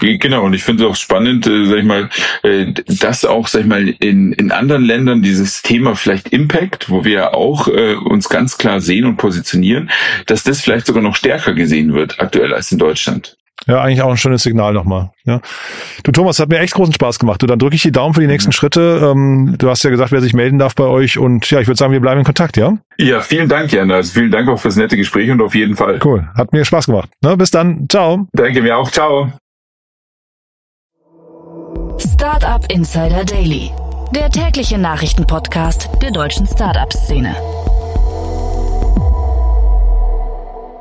Genau, 0.00 0.44
und 0.44 0.52
ich 0.52 0.64
finde 0.64 0.84
es 0.84 0.90
auch 0.90 0.96
spannend, 0.96 1.46
äh, 1.46 1.66
sag 1.66 1.78
ich 1.78 1.84
mal, 1.84 2.10
äh, 2.42 2.72
dass 2.86 3.24
auch, 3.24 3.46
sag 3.46 3.60
ich 3.60 3.66
mal, 3.66 3.88
in, 3.88 4.32
in 4.32 4.50
anderen 4.50 4.84
Ländern 4.84 5.22
dieses 5.22 5.62
Thema 5.62 5.94
vielleicht 5.94 6.28
Impact, 6.28 6.90
wo 6.90 7.04
wir 7.04 7.12
ja 7.12 7.32
auch 7.32 7.68
äh, 7.68 7.94
uns 7.94 8.28
ganz 8.28 8.58
klar 8.58 8.80
sehen 8.80 9.04
und 9.04 9.16
positionieren, 9.16 9.90
dass 10.26 10.42
das 10.42 10.60
vielleicht 10.60 10.86
sogar 10.86 11.02
noch 11.02 11.14
stärker 11.14 11.54
gesehen 11.54 11.94
wird 11.94 12.18
aktuell 12.20 12.52
als 12.52 12.72
in 12.72 12.78
Deutschland. 12.78 13.36
Ja, 13.66 13.80
eigentlich 13.80 14.02
auch 14.02 14.10
ein 14.10 14.16
schönes 14.16 14.42
Signal 14.42 14.72
nochmal. 14.72 15.10
Ja. 15.24 15.40
Du 16.04 16.12
Thomas, 16.12 16.38
hat 16.38 16.48
mir 16.48 16.58
echt 16.60 16.74
großen 16.74 16.94
Spaß 16.94 17.18
gemacht. 17.18 17.42
Du, 17.42 17.46
dann 17.46 17.58
drücke 17.58 17.74
ich 17.74 17.82
die 17.82 17.92
Daumen 17.92 18.14
für 18.14 18.20
die 18.20 18.26
nächsten 18.26 18.50
mhm. 18.50 18.52
Schritte. 18.52 19.00
Ähm, 19.02 19.56
du 19.58 19.68
hast 19.68 19.82
ja 19.82 19.90
gesagt, 19.90 20.12
wer 20.12 20.20
sich 20.20 20.32
melden 20.32 20.58
darf 20.58 20.74
bei 20.74 20.84
euch. 20.84 21.18
Und 21.18 21.50
ja, 21.50 21.60
ich 21.60 21.66
würde 21.66 21.78
sagen, 21.78 21.92
wir 21.92 22.00
bleiben 22.00 22.20
in 22.20 22.24
Kontakt, 22.24 22.56
ja? 22.56 22.78
Ja, 22.98 23.20
vielen 23.20 23.48
Dank, 23.48 23.72
Jan. 23.72 23.90
Also 23.90 24.12
vielen 24.12 24.30
Dank 24.30 24.48
auch 24.48 24.58
fürs 24.58 24.76
nette 24.76 24.96
Gespräch 24.96 25.30
und 25.30 25.42
auf 25.42 25.54
jeden 25.54 25.76
Fall. 25.76 25.98
Cool. 26.02 26.28
Hat 26.36 26.52
mir 26.52 26.64
Spaß 26.64 26.86
gemacht. 26.86 27.10
Ne, 27.22 27.36
bis 27.36 27.50
dann. 27.50 27.86
Ciao. 27.88 28.26
Danke 28.32 28.62
mir 28.62 28.76
auch. 28.78 28.90
Ciao. 28.90 29.32
Startup 31.98 32.64
Insider 32.72 33.24
Daily. 33.24 33.70
Der 34.14 34.30
tägliche 34.30 34.78
Nachrichtenpodcast 34.78 35.90
der 36.00 36.10
deutschen 36.10 36.46
Startup-Szene. 36.46 37.34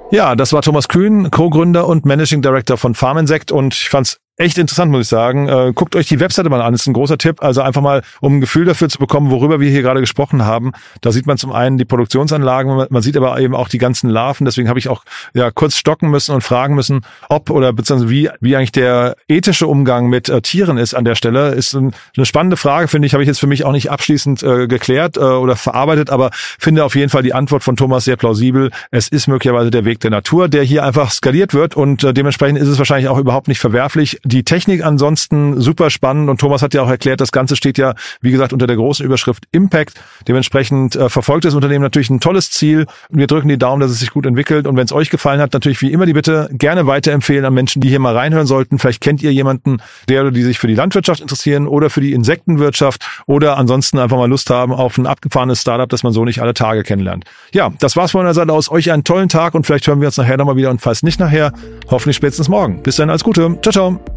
Ja, 0.10 0.36
das 0.36 0.54
war 0.54 0.62
Thomas 0.62 0.88
Kühn, 0.88 1.32
Co-Gründer 1.32 1.88
und 1.88 2.06
Managing 2.06 2.42
Director 2.42 2.78
von 2.78 2.96
Farminsect 2.96 3.52
und 3.52 3.74
ich 3.74 3.90
fand's 3.90 4.20
echt 4.38 4.58
interessant, 4.58 4.92
muss 4.92 5.02
ich 5.02 5.08
sagen. 5.08 5.50
Äh, 5.50 5.74
guckt 5.74 5.96
euch 5.96 6.08
die 6.08 6.20
Webseite 6.20 6.50
mal 6.50 6.62
an, 6.62 6.74
ist 6.74 6.88
ein 6.88 6.94
großer 6.94 7.18
Tipp. 7.18 7.42
Also 7.42 7.62
einfach 7.62 7.82
mal, 7.82 8.04
um 8.22 8.38
ein 8.38 8.42
Gefühl 8.42 8.66
dafür 8.66 8.88
zu 8.88 9.00
bekommen, 9.00 9.32
worüber 9.32 9.60
wir 9.60 9.70
hier 9.70 9.82
gerade 9.82 10.00
gesprochen 10.00 10.46
haben. 10.46 10.72
Da 11.02 11.12
sieht 11.12 11.26
man 11.26 11.38
zum 11.38 11.52
einen 11.52 11.78
die 11.78 11.86
Produktionsanlagen, 11.86 12.88
man 12.90 13.02
sieht 13.02 13.18
aber 13.18 13.40
eben 13.40 13.56
auch 13.56 13.68
die 13.68 13.80
ganzen 13.80 14.10
Larven. 14.10 14.46
Deswegen 14.46 14.70
habe 14.70 14.78
ich 14.78 14.90
auch 14.90 15.04
ja 15.34 15.50
kurz 15.50 15.76
stocken 15.76 16.10
müssen 16.10 16.36
und 16.36 16.42
fragen 16.42 16.76
müssen, 16.76 17.02
ob 17.30 17.50
oder 17.50 17.74
beziehungsweise 17.74 18.12
wie, 18.12 18.30
wie 18.40 18.56
eigentlich 18.56 18.72
der 18.72 19.16
ethische 19.28 19.68
Umgang 19.68 20.08
mit 20.08 20.30
äh, 20.30 20.42
Tieren 20.42 20.78
ist 20.78 20.94
an 20.94 21.04
der 21.04 21.16
Stelle. 21.16 21.50
Ist 21.50 21.74
ein, 21.74 21.94
eine 22.16 22.26
spannende 22.26 22.58
Frage, 22.58 22.88
finde 22.88 23.08
ich, 23.08 23.14
habe 23.14 23.24
ich 23.24 23.28
jetzt 23.28 23.40
für 23.40 23.48
mich 23.48 23.66
auch 23.66 23.72
nicht 23.72 23.90
abschließend 23.90 24.44
äh, 24.44 24.68
geklärt 24.68 25.18
äh, 25.18 25.22
oder 25.22 25.56
verarbeitet, 25.56 26.12
aber 26.12 26.30
finde 26.60 26.86
auf 26.86 26.96
jeden 26.96 27.10
Fall 27.10 27.24
die 27.24 27.34
Antwort 27.34 27.64
von 27.64 27.76
Thomas 27.76 28.06
sehr 28.06 28.18
plausibel. 28.18 28.70
Es 28.92 29.08
ist 29.08 29.28
möglicherweise 29.28 29.72
der 29.72 29.84
Weg 29.84 30.00
der 30.02 30.12
Natur, 30.12 30.48
der 30.48 30.64
hier 30.64 30.84
einfach 30.84 31.12
skaliert 31.12 31.56
wird 31.56 31.76
und 31.76 32.04
äh, 32.04 32.14
dementsprechend 32.14 32.60
ist 32.60 32.68
es 32.68 32.78
wahrscheinlich 32.78 33.10
auch 33.10 33.18
überhaupt 33.18 33.48
nicht 33.48 33.60
verwerflich, 33.60 34.20
die 34.28 34.44
Technik 34.44 34.84
ansonsten 34.84 35.60
super 35.60 35.90
spannend 35.90 36.30
und 36.30 36.40
Thomas 36.40 36.62
hat 36.62 36.74
ja 36.74 36.82
auch 36.82 36.90
erklärt, 36.90 37.22
das 37.22 37.32
Ganze 37.32 37.56
steht 37.56 37.78
ja, 37.78 37.96
wie 38.22 38.32
gesagt, 38.32 38.54
unter 38.54 38.68
der 38.68 38.76
großen 38.76 39.06
Überschrift 39.06 39.46
Impact. 39.52 40.00
Dementsprechend 40.28 40.96
äh, 40.96 41.10
verfolgt 41.10 41.46
das 41.46 41.56
Unternehmen 41.56 41.84
natürlich 41.84 42.10
ein 42.10 42.20
tolles 42.20 42.52
Ziel. 42.52 42.86
Wir 43.10 43.28
drücken 43.28 43.48
die 43.48 43.58
Daumen, 43.58 43.80
dass 43.80 43.92
es 43.92 44.00
sich 44.00 44.12
gut 44.12 44.26
entwickelt 44.26 44.68
und 44.68 44.76
wenn 44.76 44.86
es 44.86 44.92
euch 44.92 45.10
gefallen 45.10 45.40
hat, 45.40 45.54
natürlich 45.54 45.82
wie 45.82 45.92
immer 45.92 46.06
die 46.06 46.14
Bitte 46.14 46.50
gerne 46.52 46.88
weiterempfehlen 46.88 47.46
an 47.46 47.54
Menschen, 47.54 47.82
die 47.82 47.90
hier 47.90 48.00
mal 48.00 48.16
reinhören 48.16 48.48
sollten. 48.48 48.80
Vielleicht 48.80 49.02
kennt 49.02 49.22
ihr 49.24 49.32
jemanden, 49.32 49.78
der 50.10 50.22
oder 50.22 50.32
die 50.32 50.44
sich 50.44 50.60
für 50.60 50.68
die 50.68 50.76
Landwirtschaft 50.76 51.22
interessieren 51.22 51.68
oder 51.68 51.90
für 51.90 52.02
die 52.02 52.14
Insektenwirtschaft 52.14 53.06
oder 53.26 53.58
ansonsten 53.58 54.00
einfach 54.00 54.18
mal 54.18 54.30
Lust 54.30 54.50
haben 54.50 54.74
auf 54.74 54.98
ein 54.98 55.08
abgefahrenes 55.08 55.62
Startup, 55.62 55.90
das 55.90 56.04
man 56.04 56.14
so 56.14 56.26
nicht 56.26 56.42
alle 56.42 56.54
Tage 56.54 56.84
kennenlernt. 56.84 57.26
Ja, 57.54 57.72
das 57.80 57.96
war's 57.96 58.12
von 58.12 58.22
meiner 58.22 58.34
Seite 58.34 58.54
aus. 58.54 58.70
Euch 58.70 58.92
einen 58.92 59.04
tollen 59.04 59.30
Tag 59.30 59.54
und 59.56 59.66
vielleicht 59.66 59.88
hören 59.88 60.02
wir 60.02 60.08
uns 60.08 60.18
nachher 60.18 60.38
nochmal 60.38 60.56
wieder 60.56 60.70
und 60.70 60.82
falls 60.82 61.04
nicht 61.04 61.20
nachher, 61.20 61.54
hoffentlich 61.90 62.18
spätestens 62.18 62.50
morgen. 62.50 62.84
Bis 62.84 62.98
dann, 62.98 63.10
alles 63.10 63.24
Gute. 63.24 63.58
Ciao, 63.62 63.72
ciao. 63.72 64.17